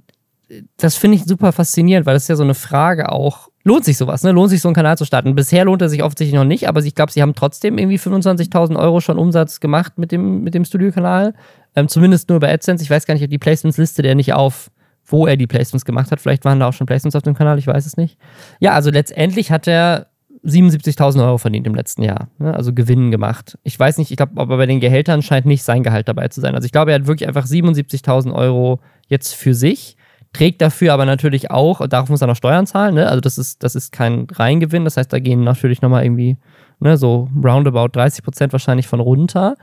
[0.76, 3.96] das finde ich super faszinierend, weil das ist ja so eine Frage auch, lohnt sich
[3.96, 4.32] sowas, ne?
[4.32, 5.34] Lohnt sich so einen Kanal zu starten?
[5.34, 8.78] Bisher lohnt er sich offensichtlich noch nicht, aber ich glaube, sie haben trotzdem irgendwie 25.000
[8.78, 11.34] Euro schon Umsatz gemacht mit dem, mit dem Studio-Kanal.
[11.74, 12.84] Ähm, zumindest nur über AdSense.
[12.84, 14.70] Ich weiß gar nicht, ob die Placements listet er nicht auf,
[15.06, 16.20] wo er die Placements gemacht hat.
[16.20, 18.18] Vielleicht waren da auch schon Placements auf dem Kanal, ich weiß es nicht.
[18.60, 20.08] Ja, also letztendlich hat er
[20.44, 22.28] 77.000 Euro verdient im letzten Jahr.
[22.38, 22.54] Ne?
[22.54, 23.58] Also Gewinnen gemacht.
[23.62, 26.40] Ich weiß nicht, ich glaube, aber bei den Gehältern scheint nicht sein Gehalt dabei zu
[26.40, 26.54] sein.
[26.54, 29.93] Also ich glaube, er hat wirklich einfach 77.000 Euro jetzt für sich
[30.34, 33.08] trägt dafür aber natürlich auch, darauf muss er noch Steuern zahlen, ne?
[33.08, 36.36] also das ist, das ist kein Reingewinn, das heißt, da gehen natürlich nochmal irgendwie
[36.80, 39.56] ne, so roundabout 30 Prozent wahrscheinlich von runter.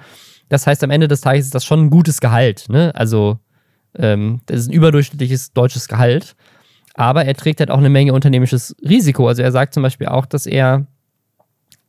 [0.50, 2.92] Das heißt, am Ende des Tages ist das schon ein gutes Gehalt, ne?
[2.96, 3.38] also
[3.96, 6.36] ähm, das ist ein überdurchschnittliches deutsches Gehalt,
[6.96, 9.28] aber er trägt halt auch eine Menge unternehmisches Risiko.
[9.28, 10.88] Also er sagt zum Beispiel auch, dass er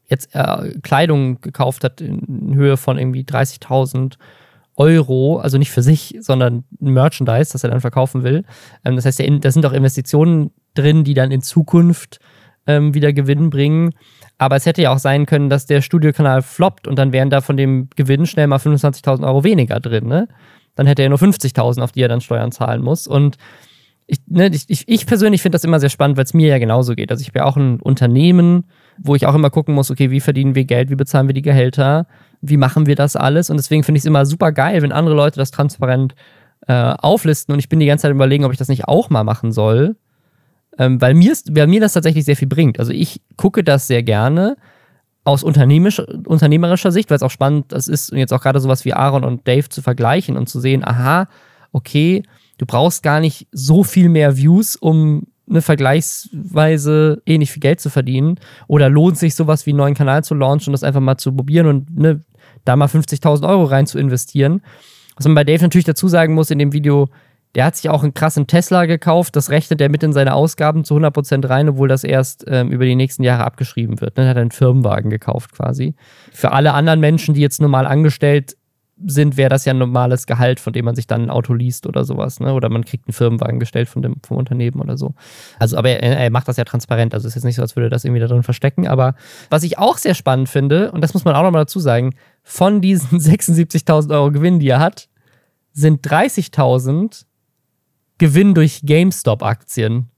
[0.08, 4.14] jetzt äh, Kleidung gekauft hat in Höhe von irgendwie 30.000
[4.82, 8.44] Euro, also nicht für sich, sondern Merchandise, das er dann verkaufen will.
[8.84, 12.18] Ähm, das heißt, da sind auch Investitionen drin, die dann in Zukunft
[12.66, 13.90] ähm, wieder Gewinn bringen.
[14.38, 17.40] Aber es hätte ja auch sein können, dass der Studiokanal floppt und dann wären da
[17.40, 20.08] von dem Gewinn schnell mal 25.000 Euro weniger drin.
[20.08, 20.26] Ne?
[20.74, 23.06] Dann hätte er nur 50.000, auf die er dann Steuern zahlen muss.
[23.06, 23.36] Und
[24.08, 26.94] ich, ne, ich, ich persönlich finde das immer sehr spannend, weil es mir ja genauso
[26.94, 27.12] geht.
[27.12, 28.64] Also ich bin auch ein Unternehmen,
[28.98, 31.42] wo ich auch immer gucken muss, okay, wie verdienen wir Geld, wie bezahlen wir die
[31.42, 32.06] Gehälter,
[32.40, 33.50] wie machen wir das alles?
[33.50, 36.14] Und deswegen finde ich es immer super geil, wenn andere Leute das transparent
[36.66, 39.24] äh, auflisten und ich bin die ganze Zeit überlegen, ob ich das nicht auch mal
[39.24, 39.96] machen soll.
[40.78, 42.78] Ähm, weil, mir ist, weil mir das tatsächlich sehr viel bringt.
[42.78, 44.56] Also ich gucke das sehr gerne
[45.24, 49.46] aus unternehmerischer Sicht, weil es auch spannend ist, jetzt auch gerade sowas wie Aaron und
[49.46, 51.28] Dave zu vergleichen und zu sehen, aha,
[51.70, 52.24] okay,
[52.58, 57.80] du brauchst gar nicht so viel mehr Views, um eine vergleichsweise ähnlich eh viel Geld
[57.80, 58.38] zu verdienen.
[58.68, 61.34] Oder lohnt sich sowas wie einen neuen Kanal zu launchen und das einfach mal zu
[61.34, 62.20] probieren und ne,
[62.64, 64.62] da mal 50.000 Euro rein zu investieren.
[65.16, 67.08] Was man bei Dave natürlich dazu sagen muss in dem Video,
[67.54, 69.36] der hat sich auch einen krassen Tesla gekauft.
[69.36, 72.84] Das rechnet er mit in seine Ausgaben zu 100% rein, obwohl das erst ähm, über
[72.84, 74.16] die nächsten Jahre abgeschrieben wird.
[74.16, 75.94] Dann hat er einen Firmenwagen gekauft quasi.
[76.32, 78.56] Für alle anderen Menschen, die jetzt normal angestellt
[79.06, 81.86] sind, wäre das ja ein normales Gehalt, von dem man sich dann ein Auto liest
[81.86, 82.52] oder sowas, ne?
[82.52, 85.14] Oder man kriegt einen Firmenwagen gestellt von dem, vom Unternehmen oder so.
[85.58, 87.14] Also, aber er, er macht das ja transparent.
[87.14, 88.86] Also es ist jetzt nicht so, als würde er das irgendwie da drin verstecken.
[88.86, 89.14] Aber
[89.50, 92.80] was ich auch sehr spannend finde, und das muss man auch nochmal dazu sagen, von
[92.80, 95.08] diesen 76.000 Euro Gewinn, die er hat,
[95.72, 97.24] sind 30.000
[98.18, 100.08] Gewinn durch GameStop-Aktien.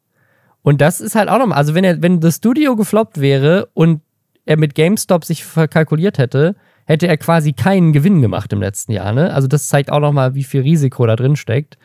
[0.63, 4.01] Und das ist halt auch nochmal, also wenn er, wenn das Studio gefloppt wäre und
[4.47, 9.13] er mit GameStop sich verkalkuliert hätte, hätte er quasi keinen Gewinn gemacht im letzten Jahr.
[9.13, 9.33] Ne?
[9.33, 11.79] Also das zeigt auch nochmal, wie viel Risiko da drin steckt.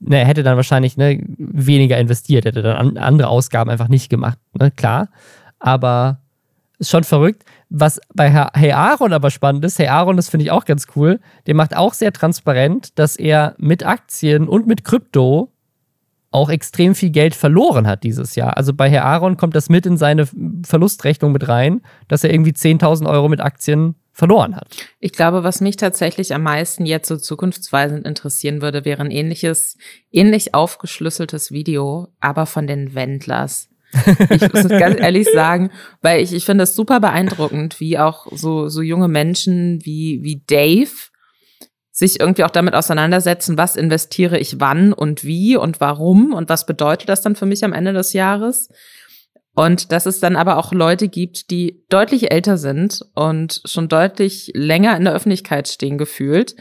[0.00, 4.38] Ne, er hätte dann wahrscheinlich ne, weniger investiert, hätte dann andere Ausgaben einfach nicht gemacht.
[4.58, 4.70] Ne?
[4.70, 5.08] Klar,
[5.58, 6.20] aber
[6.78, 7.44] ist schon verrückt.
[7.70, 11.20] Was bei Hey Aaron aber spannend ist, Hey Aaron, das finde ich auch ganz cool,
[11.46, 15.50] der macht auch sehr transparent, dass er mit Aktien und mit Krypto
[16.30, 18.56] auch extrem viel Geld verloren hat dieses Jahr.
[18.56, 20.28] Also bei Herr Aaron kommt das mit in seine
[20.66, 24.68] Verlustrechnung mit rein, dass er irgendwie 10.000 Euro mit Aktien verloren hat.
[25.00, 29.76] Ich glaube, was mich tatsächlich am meisten jetzt so zukunftsweisend interessieren würde, wäre ein ähnliches,
[30.12, 33.68] ähnlich aufgeschlüsseltes Video, aber von den Wendlers.
[34.30, 38.68] Ich muss ganz ehrlich sagen, weil ich, ich finde es super beeindruckend, wie auch so,
[38.68, 41.10] so junge Menschen wie, wie Dave
[41.90, 46.66] sich irgendwie auch damit auseinandersetzen, was investiere ich wann und wie und warum und was
[46.66, 48.68] bedeutet das dann für mich am Ende des Jahres.
[49.54, 54.50] Und dass es dann aber auch Leute gibt, die deutlich älter sind und schon deutlich
[54.54, 56.56] länger in der Öffentlichkeit stehen gefühlt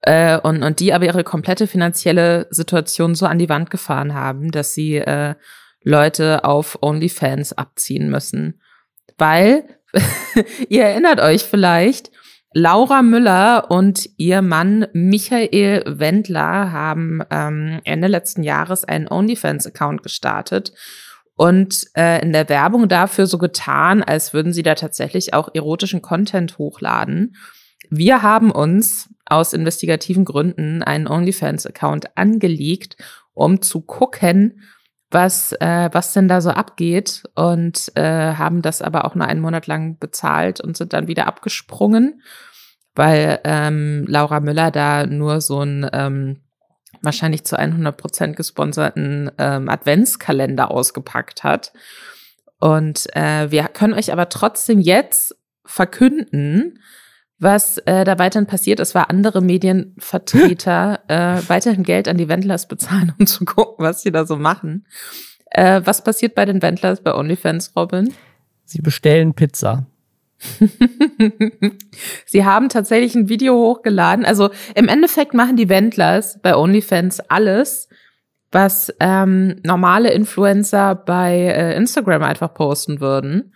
[0.00, 4.50] äh, und, und die aber ihre komplette finanzielle Situation so an die Wand gefahren haben,
[4.50, 5.34] dass sie äh,
[5.82, 8.60] Leute auf OnlyFans abziehen müssen.
[9.18, 9.64] Weil,
[10.70, 12.10] ihr erinnert euch vielleicht,
[12.56, 20.72] Laura Müller und ihr Mann Michael Wendler haben ähm, Ende letzten Jahres einen OnlyFans-Account gestartet
[21.36, 26.02] und äh, in der Werbung dafür so getan, als würden sie da tatsächlich auch erotischen
[26.02, 27.36] Content hochladen.
[27.90, 32.96] Wir haben uns aus investigativen Gründen einen OnlyFans-Account angelegt,
[33.32, 34.62] um zu gucken,
[35.10, 39.40] was, äh, was denn da so abgeht und äh, haben das aber auch nur einen
[39.40, 42.22] Monat lang bezahlt und sind dann wieder abgesprungen,
[42.94, 46.43] weil ähm, Laura Müller da nur so ein ähm,
[47.04, 51.72] wahrscheinlich zu 100% gesponserten ähm, Adventskalender ausgepackt hat.
[52.60, 56.78] Und äh, wir können euch aber trotzdem jetzt verkünden,
[57.38, 62.68] was äh, da weiterhin passiert ist, war andere Medienvertreter äh, weiterhin Geld an die Wendlers
[62.68, 64.86] bezahlen, um zu gucken, was sie da so machen.
[65.50, 68.14] Äh, was passiert bei den Wendlers bei OnlyFans, Robin?
[68.64, 69.86] Sie bestellen Pizza.
[72.26, 74.24] Sie haben tatsächlich ein Video hochgeladen.
[74.24, 77.88] Also im Endeffekt machen die Wendlers bei OnlyFans alles,
[78.50, 83.52] was ähm, normale Influencer bei äh, Instagram einfach posten würden.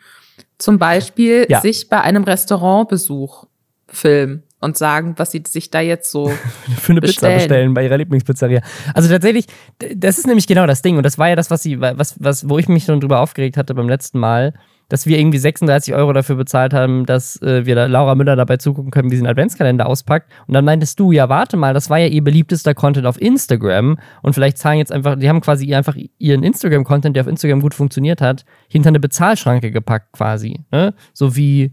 [0.59, 1.61] Zum Beispiel ja.
[1.61, 3.47] sich bei einem Restaurantbesuch
[3.87, 6.29] filmen und sagen, was sie sich da jetzt so
[6.81, 7.35] für eine bestellen.
[7.35, 8.61] Pizza bestellen bei ihrer Lieblingspizzeria.
[8.93, 9.47] Also tatsächlich,
[9.95, 12.49] das ist nämlich genau das Ding und das war ja das, was sie, was, was,
[12.49, 14.55] wo ich mich schon drüber aufgeregt hatte beim letzten Mal,
[14.89, 18.57] dass wir irgendwie 36 Euro dafür bezahlt haben, dass äh, wir da Laura Müller dabei
[18.57, 20.31] zugucken können, wie sie einen Adventskalender auspackt.
[20.47, 23.99] Und dann meintest du, ja, warte mal, das war ja ihr beliebtester Content auf Instagram.
[24.23, 27.75] Und vielleicht zahlen jetzt einfach, die haben quasi einfach ihren Instagram-Content, der auf Instagram gut
[27.75, 30.65] funktioniert hat, hinter eine Bezahlschranke gepackt quasi.
[30.73, 30.95] Ne?
[31.13, 31.73] So wie,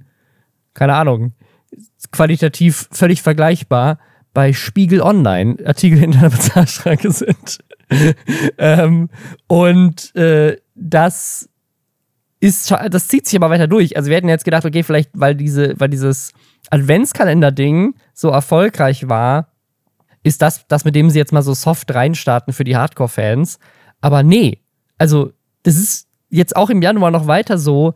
[0.74, 1.34] keine Ahnung,
[2.12, 4.00] qualitativ völlig vergleichbar
[4.34, 7.60] bei Spiegel Online Artikel hinter einer Bezahlschranke sind.
[8.58, 9.10] ähm,
[9.48, 11.50] und äh, das
[12.40, 13.98] ist, das zieht sich aber weiter durch.
[13.98, 16.34] Also wir hätten jetzt gedacht, okay, vielleicht, weil diese, weil dieses
[16.70, 19.52] Adventskalender-Ding so erfolgreich war,
[20.24, 23.60] ist das, das, mit dem sie jetzt mal so soft reinstarten für die Hardcore-Fans.
[24.02, 24.60] Aber nee,
[24.98, 25.32] also
[25.64, 27.94] das ist jetzt auch im Januar noch weiter so.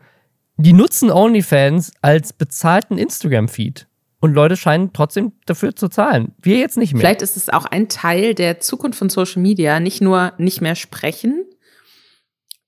[0.58, 3.88] Die nutzen OnlyFans als bezahlten Instagram-Feed.
[4.22, 6.34] Und Leute scheinen trotzdem dafür zu zahlen.
[6.42, 7.00] Wir jetzt nicht mehr.
[7.00, 10.76] Vielleicht ist es auch ein Teil der Zukunft von Social Media, nicht nur nicht mehr
[10.76, 11.46] sprechen,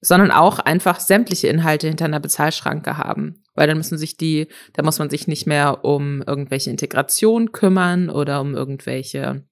[0.01, 3.43] sondern auch einfach sämtliche Inhalte hinter einer Bezahlschranke haben.
[3.53, 8.09] Weil dann müssen sich die, da muss man sich nicht mehr um irgendwelche Integration kümmern
[8.09, 9.43] oder um irgendwelche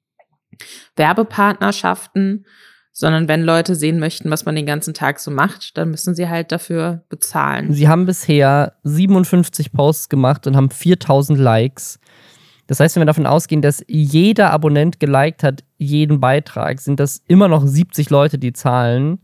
[0.96, 2.46] Werbepartnerschaften,
[2.92, 6.28] sondern wenn Leute sehen möchten, was man den ganzen Tag so macht, dann müssen sie
[6.28, 7.72] halt dafür bezahlen.
[7.72, 12.00] Sie haben bisher 57 Posts gemacht und haben 4000 Likes.
[12.68, 17.22] Das heißt, wenn wir davon ausgehen, dass jeder Abonnent geliked hat, jeden Beitrag, sind das
[17.28, 19.20] immer noch 70 Leute, die zahlen.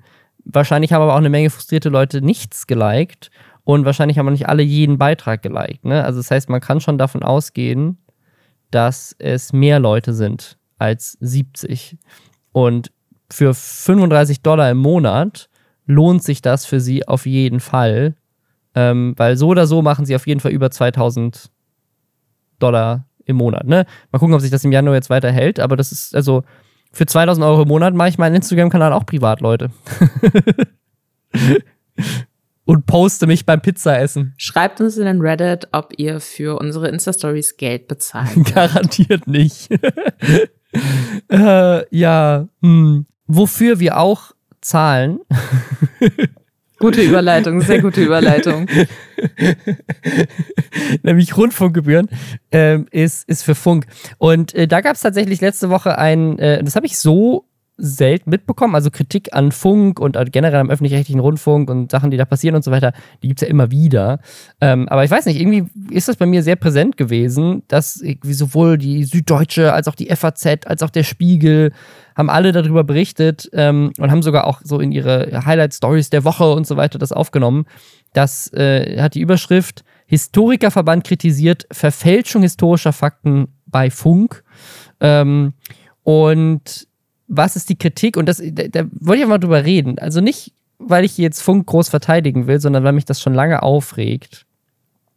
[0.46, 3.32] Wahrscheinlich haben aber auch eine Menge frustrierte Leute nichts geliked
[3.64, 5.86] und wahrscheinlich haben auch nicht alle jeden Beitrag geliked.
[5.86, 6.04] Ne?
[6.04, 7.98] Also das heißt, man kann schon davon ausgehen,
[8.72, 11.98] dass es mehr Leute sind als 70.
[12.52, 12.92] Und
[13.32, 15.50] für 35 Dollar im Monat
[15.88, 18.16] lohnt sich das für sie auf jeden Fall,
[18.76, 21.50] ähm, weil so oder so machen sie auf jeden Fall über 2000
[22.60, 23.66] Dollar im Monat.
[23.66, 23.86] Ne?
[24.12, 26.44] Mal gucken, ob sich das im Januar jetzt weiter hält, aber das ist also
[26.96, 29.70] für 2000 Euro im Monat mache ich meinen Instagram-Kanal auch privat, Leute.
[32.64, 34.34] Und poste mich beim Pizzaessen.
[34.38, 38.32] Schreibt uns in den Reddit, ob ihr für unsere Insta-Stories Geld bezahlt.
[38.56, 39.70] Garantiert nicht.
[41.30, 43.06] äh, ja, hm.
[43.28, 44.32] wofür wir auch
[44.62, 45.20] zahlen.
[46.86, 48.68] Gute Überleitung, sehr gute Überleitung.
[51.02, 52.10] Nämlich Rundfunkgebühren
[52.52, 53.88] ähm, ist, ist für Funk.
[54.20, 58.30] Und äh, da gab es tatsächlich letzte Woche ein, äh, das habe ich so selten
[58.30, 58.76] mitbekommen.
[58.76, 62.64] Also Kritik an Funk und generell am öffentlich-rechtlichen Rundfunk und Sachen, die da passieren und
[62.64, 64.20] so weiter, die gibt es ja immer wieder.
[64.62, 68.78] Ähm, aber ich weiß nicht, irgendwie ist das bei mir sehr präsent gewesen, dass sowohl
[68.78, 71.72] die Süddeutsche als auch die FAZ als auch der Spiegel
[72.16, 76.52] haben alle darüber berichtet ähm, und haben sogar auch so in ihre Highlight-Stories der Woche
[76.54, 77.66] und so weiter das aufgenommen.
[78.14, 84.44] Das äh, hat die Überschrift Historikerverband kritisiert Verfälschung historischer Fakten bei Funk.
[85.00, 85.54] Ähm,
[86.04, 86.88] und
[87.28, 88.18] was ist die Kritik?
[88.18, 89.98] Und das, da, da wollte ich mal drüber reden.
[90.00, 93.64] Also nicht, weil ich jetzt Funk groß verteidigen will, sondern weil mich das schon lange
[93.64, 94.46] aufregt,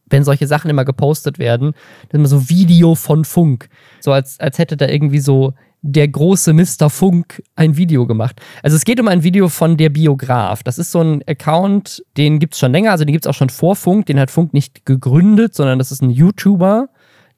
[0.07, 1.73] wenn solche Sachen immer gepostet werden.
[1.73, 3.69] Das ist immer so Video von Funk.
[4.01, 6.91] So als, als hätte da irgendwie so der große Mr.
[6.91, 8.41] Funk ein Video gemacht.
[8.63, 10.63] Also es geht um ein Video von der Biograf.
[10.65, 13.35] Das ist so ein Account, den gibt es schon länger, also den gibt es auch
[13.35, 16.89] schon vor Funk, den hat Funk nicht gegründet, sondern das ist ein YouTuber,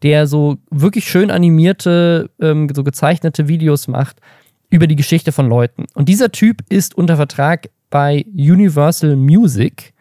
[0.03, 4.17] der so wirklich schön animierte, ähm, so gezeichnete Videos macht
[4.71, 5.87] über die Geschichte von Leuten.
[5.95, 9.93] Und dieser Typ ist unter Vertrag bei Universal Music,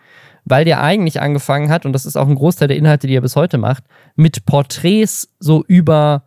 [0.45, 3.22] weil der eigentlich angefangen hat, und das ist auch ein Großteil der Inhalte, die er
[3.22, 3.84] bis heute macht,
[4.15, 6.24] mit Porträts so über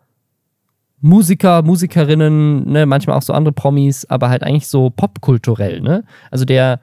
[1.01, 6.05] Musiker, Musikerinnen, ne, manchmal auch so andere Promis, aber halt eigentlich so popkulturell, ne?
[6.31, 6.81] Also der,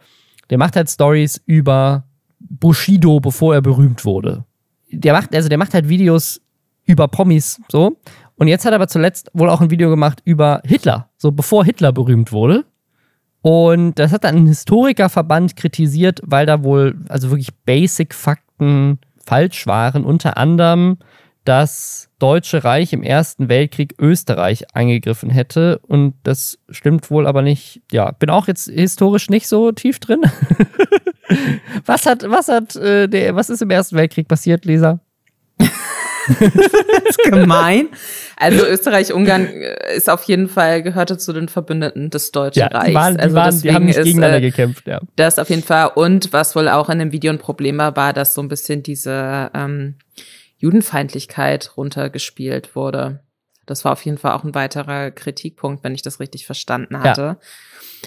[0.50, 2.04] der macht halt Stories über
[2.40, 4.44] Bushido, bevor er berühmt wurde.
[4.92, 6.42] Der macht, also der macht halt Videos
[6.86, 7.98] über Promis, so.
[8.40, 11.66] Und jetzt hat er aber zuletzt wohl auch ein Video gemacht über Hitler, so bevor
[11.66, 12.64] Hitler berühmt wurde.
[13.42, 20.06] Und das hat dann ein Historikerverband kritisiert, weil da wohl also wirklich Basic-Fakten falsch waren.
[20.06, 20.98] Unter anderem,
[21.44, 25.80] das Deutsche Reich im Ersten Weltkrieg Österreich eingegriffen hätte.
[25.80, 27.82] Und das stimmt wohl aber nicht.
[27.92, 30.22] Ja, bin auch jetzt historisch nicht so tief drin.
[31.86, 35.02] was hat, was hat, äh, der, was ist im Ersten Weltkrieg passiert, Lisa?
[35.58, 36.56] das
[37.10, 37.90] ist gemein.
[38.40, 42.96] Also Österreich-Ungarn äh, ist auf jeden Fall, gehörte zu den Verbündeten des Deutschen ja, Reichs.
[42.96, 45.02] Waren, die, also waren, die haben nicht ist, gegeneinander äh, gekämpft, ja.
[45.18, 45.92] Das auf jeden Fall.
[45.94, 48.82] Und was wohl auch in dem Video ein Problem war, war, dass so ein bisschen
[48.82, 49.96] diese ähm,
[50.58, 53.20] Judenfeindlichkeit runtergespielt wurde.
[53.66, 57.22] Das war auf jeden Fall auch ein weiterer Kritikpunkt, wenn ich das richtig verstanden hatte.
[57.22, 57.38] Ja.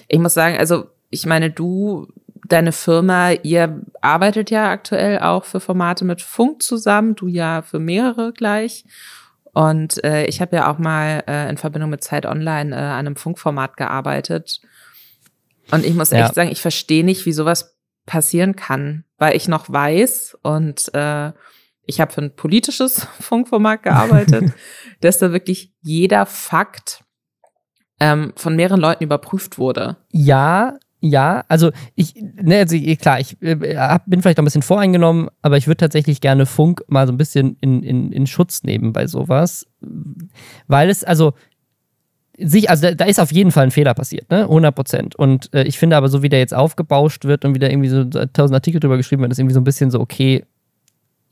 [0.07, 2.07] Ich muss sagen, also ich meine, du
[2.47, 7.79] deine Firma, ihr arbeitet ja aktuell auch für Formate mit Funk zusammen, du ja für
[7.79, 8.83] mehrere gleich.
[9.53, 13.05] Und äh, ich habe ja auch mal äh, in Verbindung mit Zeit Online äh, an
[13.05, 14.59] einem Funkformat gearbeitet.
[15.71, 16.25] Und ich muss ja.
[16.25, 21.31] echt sagen, ich verstehe nicht, wie sowas passieren kann, weil ich noch weiß und äh,
[21.85, 24.51] ich habe für ein politisches Funkformat gearbeitet,
[25.01, 27.03] dass da wirklich jeder Fakt
[27.99, 29.97] ähm, von mehreren Leuten überprüft wurde.
[30.11, 35.27] Ja, ja, also ich, ne, also klar, ich äh, hab, bin vielleicht ein bisschen voreingenommen,
[35.41, 38.93] aber ich würde tatsächlich gerne Funk mal so ein bisschen in, in, in Schutz nehmen
[38.93, 39.67] bei sowas.
[40.67, 41.33] Weil es, also,
[42.37, 44.43] sich, also da, da ist auf jeden Fall ein Fehler passiert, ne?
[44.43, 45.15] 100 Prozent.
[45.17, 48.05] Und äh, ich finde aber, so wie der jetzt aufgebauscht wird und wieder irgendwie so
[48.05, 50.45] tausend Artikel drüber geschrieben wird, ist irgendwie so ein bisschen so, okay,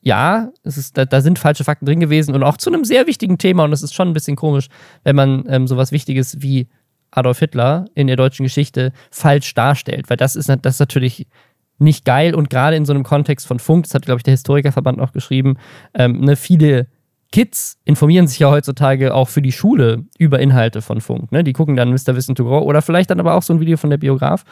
[0.01, 3.07] ja, es ist, da, da, sind falsche Fakten drin gewesen und auch zu einem sehr
[3.07, 3.63] wichtigen Thema.
[3.63, 4.67] Und es ist schon ein bisschen komisch,
[5.05, 6.67] wenn man ähm, sowas Wichtiges wie
[7.11, 11.27] Adolf Hitler in der deutschen Geschichte falsch darstellt, weil das ist, das ist natürlich
[11.77, 14.33] nicht geil und gerade in so einem Kontext von Funk, das hat, glaube ich, der
[14.33, 15.57] Historikerverband auch geschrieben,
[15.93, 16.87] ähm, ne, viele
[17.31, 21.31] Kids informieren sich ja heutzutage auch für die Schule über Inhalte von Funk.
[21.31, 21.45] Ne?
[21.45, 22.15] Die gucken dann Mr.
[22.15, 24.43] Wissen to Go oder vielleicht dann aber auch so ein Video von der Biograf.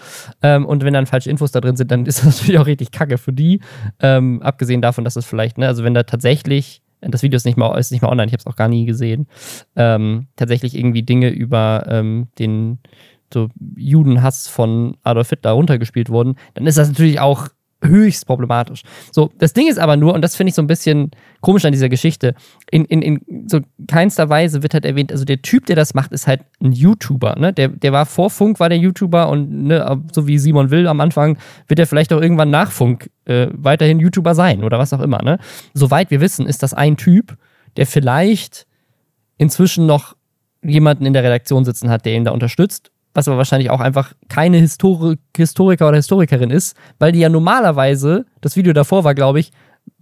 [0.42, 2.92] Ähm, und wenn dann falsche Infos da drin sind, dann ist das natürlich auch richtig
[2.92, 3.60] kacke für die.
[4.00, 7.58] Ähm, abgesehen davon, dass es vielleicht, ne, also wenn da tatsächlich das Video ist nicht
[7.58, 9.28] mal, ist nicht mal online, ich habe es auch gar nie gesehen,
[9.76, 12.80] ähm, tatsächlich irgendwie Dinge über ähm, den
[13.34, 17.48] so Judenhass von Adolf Hitler runtergespielt wurden, dann ist das natürlich auch
[17.84, 18.84] höchst problematisch.
[19.12, 21.12] So, das Ding ist aber nur, und das finde ich so ein bisschen
[21.42, 22.36] komisch an dieser Geschichte,
[22.70, 26.12] in, in, in so keinster Weise wird halt erwähnt, also der Typ, der das macht,
[26.12, 27.54] ist halt ein YouTuber, ne?
[27.54, 31.00] Der, der war vor Funk, war der YouTuber und ne, so wie Simon Will am
[31.00, 35.02] Anfang, wird er vielleicht auch irgendwann nach Funk äh, weiterhin YouTuber sein oder was auch
[35.02, 35.40] immer, ne?
[35.74, 37.38] Soweit wir wissen, ist das ein Typ,
[37.78, 38.68] der vielleicht
[39.38, 40.16] inzwischen noch
[40.62, 44.14] jemanden in der Redaktion sitzen hat, der ihn da unterstützt was aber wahrscheinlich auch einfach
[44.28, 49.40] keine Histori Historiker oder Historikerin ist, weil die ja normalerweise, das Video davor war, glaube
[49.40, 49.52] ich,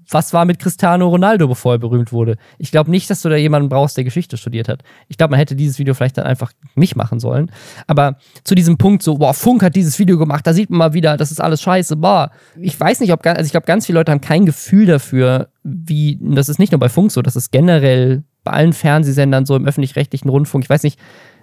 [0.09, 2.37] was war mit Cristiano Ronaldo, bevor er berühmt wurde?
[2.57, 4.83] Ich glaube nicht, dass du da jemanden brauchst, der Geschichte studiert hat.
[5.07, 7.51] Ich glaube, man hätte dieses Video vielleicht dann einfach nicht machen sollen.
[7.87, 10.93] Aber zu diesem Punkt so, boah, Funk hat dieses Video gemacht, da sieht man mal
[10.93, 12.31] wieder, das ist alles scheiße, boah.
[12.59, 16.17] Ich weiß nicht, ob, also ich glaube, ganz viele Leute haben kein Gefühl dafür, wie,
[16.21, 19.65] das ist nicht nur bei Funk so, das ist generell bei allen Fernsehsendern so im
[19.65, 20.63] öffentlich-rechtlichen Rundfunk.
[20.63, 20.97] Ich weiß nicht,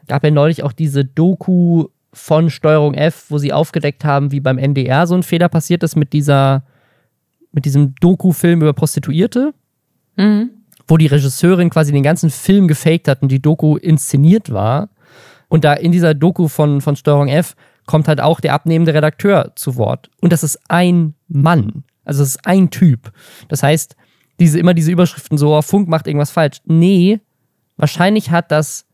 [0.07, 4.59] gab ja neulich auch diese Doku von Steuerung F, wo sie aufgedeckt haben, wie beim
[4.59, 6.65] NDR so ein Fehler passiert ist mit dieser,
[7.53, 9.53] mit diesem Doku-Film über Prostituierte.
[10.17, 10.51] Mhm.
[10.87, 14.91] Wo die Regisseurin quasi den ganzen Film gefaked hat und die Doku inszeniert war.
[15.49, 17.55] Und da in dieser Doku von, von Steuerung F
[17.87, 20.11] kommt halt auch der abnehmende Redakteur zu Wort.
[20.21, 21.85] Und das ist ein Mann.
[22.05, 23.13] Also es ist ein Typ.
[23.49, 23.97] Das heißt,
[24.41, 26.59] diese, immer diese Überschriften so, oh, Funk macht irgendwas falsch.
[26.65, 27.21] Nee,
[27.77, 28.87] wahrscheinlich hat das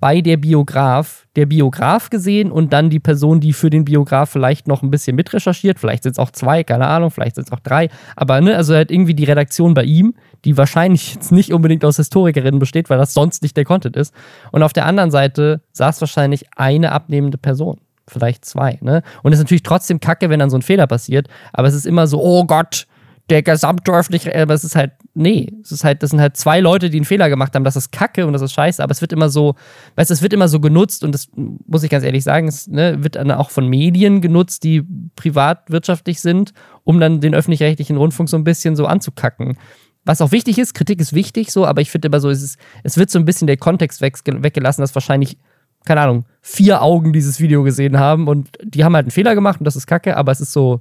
[0.00, 4.68] bei der Biograf, der Biograf gesehen und dann die Person, die für den Biograf vielleicht
[4.68, 5.78] noch ein bisschen mitrecherchiert.
[5.78, 7.88] Vielleicht sind es auch zwei, keine Ahnung, vielleicht sind es auch drei.
[8.16, 11.96] Aber ne, also halt irgendwie die Redaktion bei ihm, die wahrscheinlich jetzt nicht unbedingt aus
[11.96, 14.14] Historikerinnen besteht, weil das sonst nicht der Content ist.
[14.52, 17.80] Und auf der anderen Seite saß wahrscheinlich eine abnehmende Person.
[18.06, 19.02] Vielleicht zwei, ne?
[19.22, 21.84] Und es ist natürlich trotzdem kacke, wenn dann so ein Fehler passiert, aber es ist
[21.84, 22.86] immer so, oh Gott,
[23.28, 26.88] der gesamtdörfliche, aber es ist halt, nee, es ist halt, das sind halt zwei Leute,
[26.88, 29.12] die einen Fehler gemacht haben, das ist Kacke und das ist scheiße, aber es wird
[29.12, 29.56] immer so,
[29.96, 32.68] weißt du, es wird immer so genutzt und das muss ich ganz ehrlich sagen, es
[32.68, 34.84] ne, wird dann auch von Medien genutzt, die
[35.16, 36.52] privatwirtschaftlich sind,
[36.84, 39.58] um dann den öffentlich-rechtlichen Rundfunk so ein bisschen so anzukacken.
[40.04, 42.58] Was auch wichtig ist, Kritik ist wichtig so, aber ich finde immer so, es, ist,
[42.84, 45.36] es wird so ein bisschen der Kontext weggelassen, dass wahrscheinlich,
[45.84, 49.60] keine Ahnung, vier Augen dieses Video gesehen haben und die haben halt einen Fehler gemacht
[49.60, 50.80] und das ist Kacke, aber es ist so,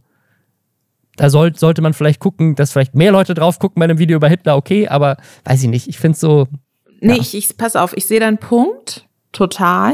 [1.17, 4.15] da soll, sollte man vielleicht gucken, dass vielleicht mehr Leute drauf gucken bei einem Video
[4.15, 5.87] über Hitler, okay, aber weiß ich nicht.
[5.87, 6.47] Ich finde es so.
[7.01, 7.21] Nee, ja.
[7.21, 9.93] ich, ich pass auf, ich sehe deinen Punkt total.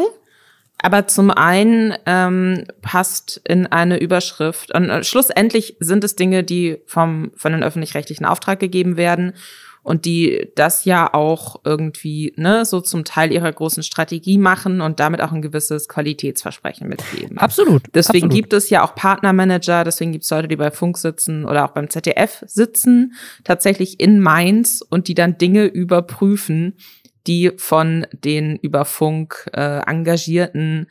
[0.86, 6.82] Aber zum einen ähm, passt in eine Überschrift, und äh, schlussendlich sind es Dinge, die
[6.86, 9.34] vom, von den öffentlich-rechtlichen Auftrag gegeben werden.
[9.84, 14.99] Und die das ja auch irgendwie ne, so zum Teil ihrer großen Strategie machen und
[14.99, 17.38] damit auch ein gewisses Qualitätsversprechen mitgeben.
[17.38, 17.84] Absolut.
[17.93, 18.36] Deswegen absolut.
[18.36, 21.71] gibt es ja auch Partnermanager, deswegen gibt es Leute, die bei Funk sitzen oder auch
[21.71, 23.13] beim ZDF sitzen,
[23.43, 26.77] tatsächlich in Mainz und die dann Dinge überprüfen,
[27.27, 30.88] die von den über Funk äh, engagierten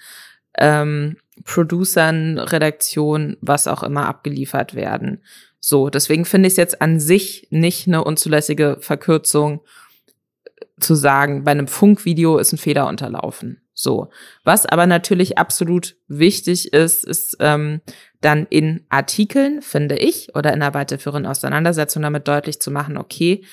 [0.59, 5.23] ähm, Producern, Redaktion, was auch immer abgeliefert werden.
[5.65, 9.61] So, deswegen finde ich es jetzt an sich nicht eine unzulässige Verkürzung
[10.81, 13.63] zu sagen, bei einem Funkvideo ist ein Fehler unterlaufen.
[13.73, 14.11] So.
[14.43, 17.81] Was aber natürlich absolut wichtig ist, ist ähm,
[18.21, 23.45] dann in Artikeln, finde ich, oder in einer weiterführenden Auseinandersetzung damit deutlich zu machen, okay,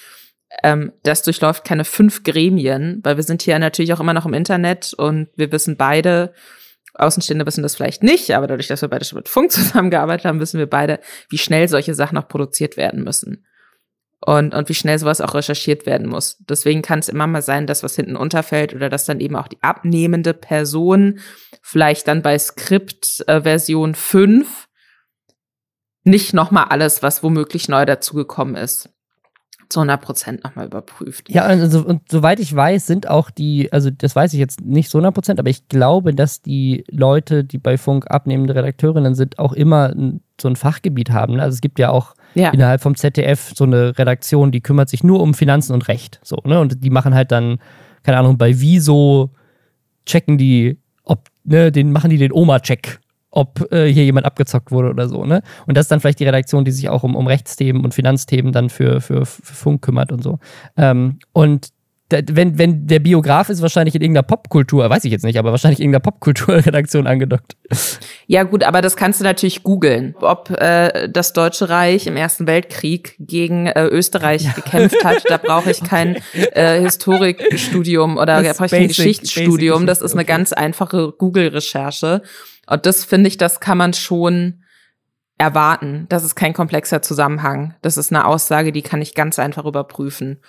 [0.64, 4.34] ähm, das durchläuft keine fünf Gremien, weil wir sind hier natürlich auch immer noch im
[4.34, 6.34] Internet und wir wissen beide,
[7.00, 10.40] Außenstehende wissen das vielleicht nicht, aber dadurch, dass wir beide schon mit Funk zusammengearbeitet haben,
[10.40, 13.46] wissen wir beide, wie schnell solche Sachen auch produziert werden müssen.
[14.22, 16.38] Und, und wie schnell sowas auch recherchiert werden muss.
[16.40, 19.48] Deswegen kann es immer mal sein, dass was hinten unterfällt oder dass dann eben auch
[19.48, 21.20] die abnehmende Person
[21.62, 24.68] vielleicht dann bei Skript äh, Version 5
[26.04, 28.90] nicht nochmal alles, was womöglich neu dazugekommen ist,
[29.70, 31.30] zu 100 Prozent nochmal überprüft.
[31.30, 34.90] Ja, also, und soweit ich weiß, sind auch die, also das weiß ich jetzt nicht
[34.90, 39.38] so 100 Prozent, aber ich glaube, dass die Leute, die bei Funk abnehmende Redakteurinnen sind,
[39.38, 39.94] auch immer
[40.42, 41.36] so ein Fachgebiet haben.
[41.36, 41.44] Ne?
[41.44, 42.50] Also es gibt ja auch ja.
[42.50, 46.20] innerhalb vom ZDF so eine Redaktion, die kümmert sich nur um Finanzen und Recht.
[46.24, 46.60] So, ne?
[46.60, 47.60] Und die machen halt dann,
[48.04, 49.30] keine Ahnung, bei Wieso
[50.06, 53.00] checken die, ob, ne, den machen die den Oma-Check
[53.32, 55.42] ob äh, hier jemand abgezockt wurde oder so, ne?
[55.68, 58.52] Und das ist dann vielleicht die Redaktion, die sich auch um, um Rechtsthemen und Finanzthemen
[58.52, 60.40] dann für, für, für Funk kümmert und so.
[60.78, 61.70] Ähm, und
[62.12, 65.80] wenn, wenn der Biograf ist wahrscheinlich in irgendeiner Popkultur, weiß ich jetzt nicht, aber wahrscheinlich
[65.80, 67.56] in irgendeiner Popkulturredaktion angedockt.
[68.26, 72.48] Ja, gut, aber das kannst du natürlich googeln, ob äh, das Deutsche Reich im Ersten
[72.48, 74.52] Weltkrieg gegen äh, Österreich ja.
[74.54, 75.24] gekämpft hat.
[75.30, 76.18] Da brauche ich kein
[76.54, 79.86] äh, Historikstudium oder da brauche ich kein Geschichtsstudium.
[79.86, 82.24] Das ist eine ganz einfache Google-Recherche.
[82.70, 84.64] Und das finde ich, das kann man schon
[85.40, 86.06] erwarten.
[86.10, 87.74] Das ist kein komplexer Zusammenhang.
[87.82, 90.40] Das ist eine Aussage, die kann ich ganz einfach überprüfen.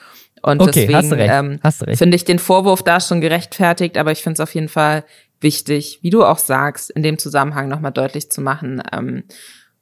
[0.42, 4.40] Und okay, deswegen ähm, finde ich den Vorwurf da schon gerechtfertigt, aber ich finde es
[4.40, 5.04] auf jeden Fall
[5.40, 8.82] wichtig, wie du auch sagst, in dem Zusammenhang nochmal deutlich zu machen.
[8.92, 9.24] Ähm,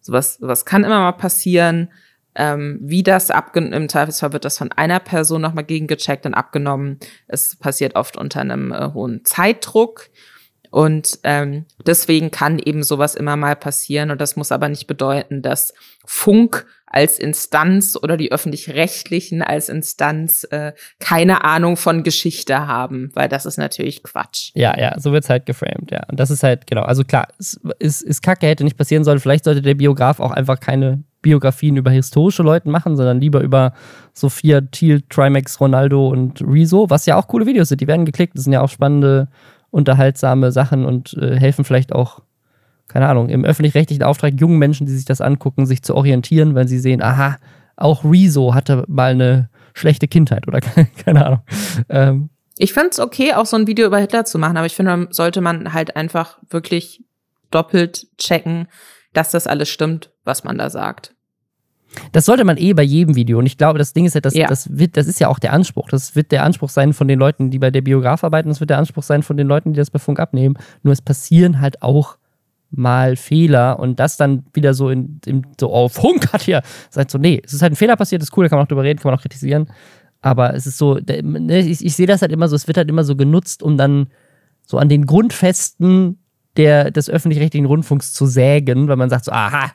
[0.00, 1.90] sowas, sowas kann immer mal passieren.
[2.34, 6.98] Ähm, wie das abgenommen, im Zweifelsfall wird das von einer Person nochmal gegengecheckt und abgenommen.
[7.26, 10.10] Es passiert oft unter einem äh, hohen Zeitdruck.
[10.70, 14.10] Und ähm, deswegen kann eben sowas immer mal passieren.
[14.10, 15.72] Und das muss aber nicht bedeuten, dass
[16.04, 23.28] Funk als Instanz oder die öffentlich-rechtlichen als Instanz äh, keine Ahnung von Geschichte haben, weil
[23.28, 24.50] das ist natürlich Quatsch.
[24.54, 26.04] Ja, ja, so wird's halt geframed, ja.
[26.08, 29.20] Und das ist halt, genau, also klar, es ist, ist Kacke, hätte nicht passieren sollen.
[29.20, 33.74] Vielleicht sollte der Biograf auch einfach keine Biografien über historische Leute machen, sondern lieber über
[34.14, 37.80] Sophia, Thiel, Trimax, Ronaldo und Rezo, was ja auch coole Videos sind.
[37.80, 39.28] Die werden geklickt, das sind ja auch spannende
[39.70, 42.22] unterhaltsame Sachen und äh, helfen vielleicht auch,
[42.88, 46.68] keine Ahnung, im öffentlich-rechtlichen Auftrag jungen Menschen, die sich das angucken, sich zu orientieren, weil
[46.68, 47.38] sie sehen, aha,
[47.76, 50.60] auch Rezo hatte mal eine schlechte Kindheit oder
[51.04, 51.40] keine, Ahnung.
[51.88, 54.74] Ähm, ich finde es okay, auch so ein Video über Hitler zu machen, aber ich
[54.74, 57.04] finde, sollte man halt einfach wirklich
[57.50, 58.68] doppelt checken,
[59.12, 61.14] dass das alles stimmt, was man da sagt.
[62.12, 63.38] Das sollte man eh bei jedem Video.
[63.38, 64.46] Und ich glaube, das Ding ist ja, das, ja.
[64.46, 65.88] das, wird, das ist ja auch der Anspruch.
[65.88, 68.48] Das wird der Anspruch sein von den Leuten, die bei der Biograf arbeiten.
[68.48, 70.56] Das wird der Anspruch sein von den Leuten, die das bei Funk abnehmen.
[70.82, 72.18] Nur es passieren halt auch
[72.70, 77.10] mal Fehler und das dann wieder so in, in so, oh, Funk hat hier, sagt
[77.10, 78.82] so, nee, es ist halt ein Fehler passiert, ist cool, da kann man auch drüber
[78.82, 79.68] reden, kann man auch kritisieren.
[80.20, 82.90] Aber es ist so, ne, ich, ich sehe das halt immer so, es wird halt
[82.90, 84.08] immer so genutzt, um dann
[84.66, 86.18] so an den Grundfesten
[86.56, 89.72] der, des öffentlich-rechtlichen Rundfunks zu sägen, weil man sagt so, aha,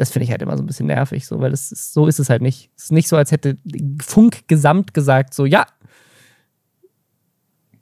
[0.00, 2.18] das finde ich halt immer so ein bisschen nervig, so, weil das ist, so ist
[2.18, 2.70] es halt nicht.
[2.76, 3.58] Es ist nicht so, als hätte
[4.02, 5.66] Funk gesamt gesagt, so, ja,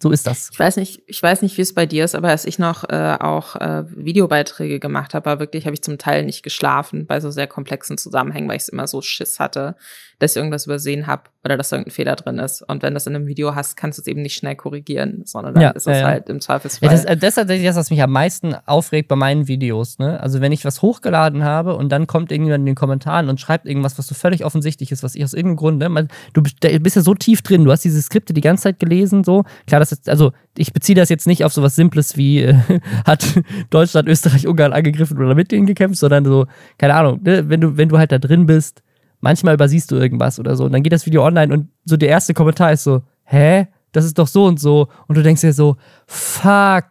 [0.01, 0.51] so ist das.
[0.53, 2.85] Ich weiß nicht, ich weiß nicht, wie es bei dir ist, aber als ich noch
[2.89, 7.21] äh, auch äh, Videobeiträge gemacht habe, war wirklich, habe ich zum Teil nicht geschlafen bei
[7.21, 9.77] so sehr komplexen Zusammenhängen, weil ich es immer so Schiss hatte,
[10.19, 12.63] dass ich irgendwas übersehen habe oder dass irgendein Fehler drin ist.
[12.63, 15.23] Und wenn du das in einem Video hast, kannst du es eben nicht schnell korrigieren,
[15.25, 16.89] sondern dann ja, ist es ja, halt im Zweifelsfall.
[16.89, 19.99] Ja, das, äh, das ist tatsächlich das, was mich am meisten aufregt bei meinen Videos.
[19.99, 20.21] Ne?
[20.21, 23.67] Also wenn ich was hochgeladen habe und dann kommt irgendjemand in den Kommentaren und schreibt
[23.67, 25.89] irgendwas, was so völlig offensichtlich ist, was ich aus irgendeinem Grund, ne?
[25.89, 29.23] Man, du bist ja so tief drin, du hast diese Skripte die ganze Zeit gelesen,
[29.23, 29.45] so.
[29.67, 32.55] Klar, das ist, also ich beziehe das jetzt nicht auf sowas Simples wie äh,
[33.07, 33.25] hat
[33.71, 36.47] Deutschland, Österreich, Ungarn angegriffen oder mit denen gekämpft, sondern so,
[36.77, 37.49] keine Ahnung, ne?
[37.49, 38.83] wenn du, wenn du halt da drin bist,
[39.21, 40.65] manchmal übersiehst du irgendwas oder so.
[40.65, 43.69] Und dann geht das Video online und so der erste Kommentar ist so, hä?
[43.93, 44.89] Das ist doch so und so.
[45.07, 46.91] Und du denkst dir so, fuck.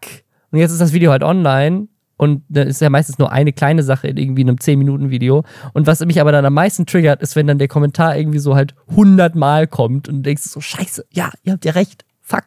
[0.51, 3.83] Und jetzt ist das Video halt online und da ist ja meistens nur eine kleine
[3.83, 5.43] Sache in irgendwie einem 10-Minuten-Video.
[5.73, 8.55] Und was mich aber dann am meisten triggert, ist, wenn dann der Kommentar irgendwie so
[8.55, 12.45] halt 100 Mal kommt und du denkst so, scheiße, ja, ihr habt ja recht, fuck.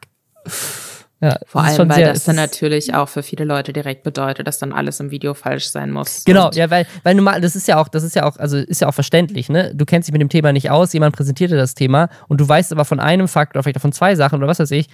[1.23, 4.73] Ja, Vor allem, weil das dann natürlich auch für viele Leute direkt bedeutet, dass dann
[4.73, 6.25] alles im Video falsch sein muss.
[6.25, 8.81] Genau, ja, weil, weil normal, das ist ja auch, das ist ja auch, also ist
[8.81, 9.75] ja auch verständlich, ne?
[9.75, 12.49] Du kennst dich mit dem Thema nicht aus, jemand präsentiert dir das Thema und du
[12.49, 14.89] weißt aber von einem Fakt oder vielleicht von zwei Sachen oder was weiß ich,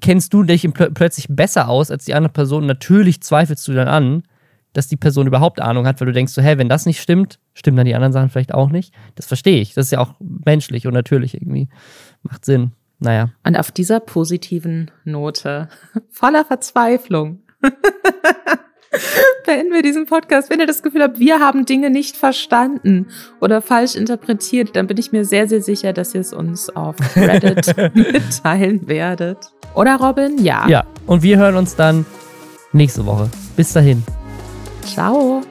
[0.00, 2.66] kennst du dich pl plötzlich besser aus als die andere Person.
[2.66, 4.22] Natürlich zweifelst du dann an,
[4.72, 7.40] dass die Person überhaupt Ahnung hat, weil du denkst so, hä, wenn das nicht stimmt,
[7.52, 8.94] stimmen dann die anderen Sachen vielleicht auch nicht.
[9.16, 9.74] Das verstehe ich.
[9.74, 11.68] Das ist ja auch menschlich und natürlich irgendwie.
[12.22, 12.72] Macht Sinn.
[13.02, 13.30] Naja.
[13.44, 15.68] Und auf dieser positiven Note,
[16.10, 17.42] voller Verzweiflung,
[19.46, 20.50] beenden wir diesen Podcast.
[20.50, 23.08] Wenn ihr das Gefühl habt, wir haben Dinge nicht verstanden
[23.40, 26.96] oder falsch interpretiert, dann bin ich mir sehr, sehr sicher, dass ihr es uns auf
[27.16, 29.38] Reddit mitteilen werdet.
[29.74, 30.42] Oder Robin?
[30.44, 30.68] Ja.
[30.68, 32.06] Ja, und wir hören uns dann
[32.72, 33.28] nächste Woche.
[33.56, 34.02] Bis dahin.
[34.82, 35.42] Ciao.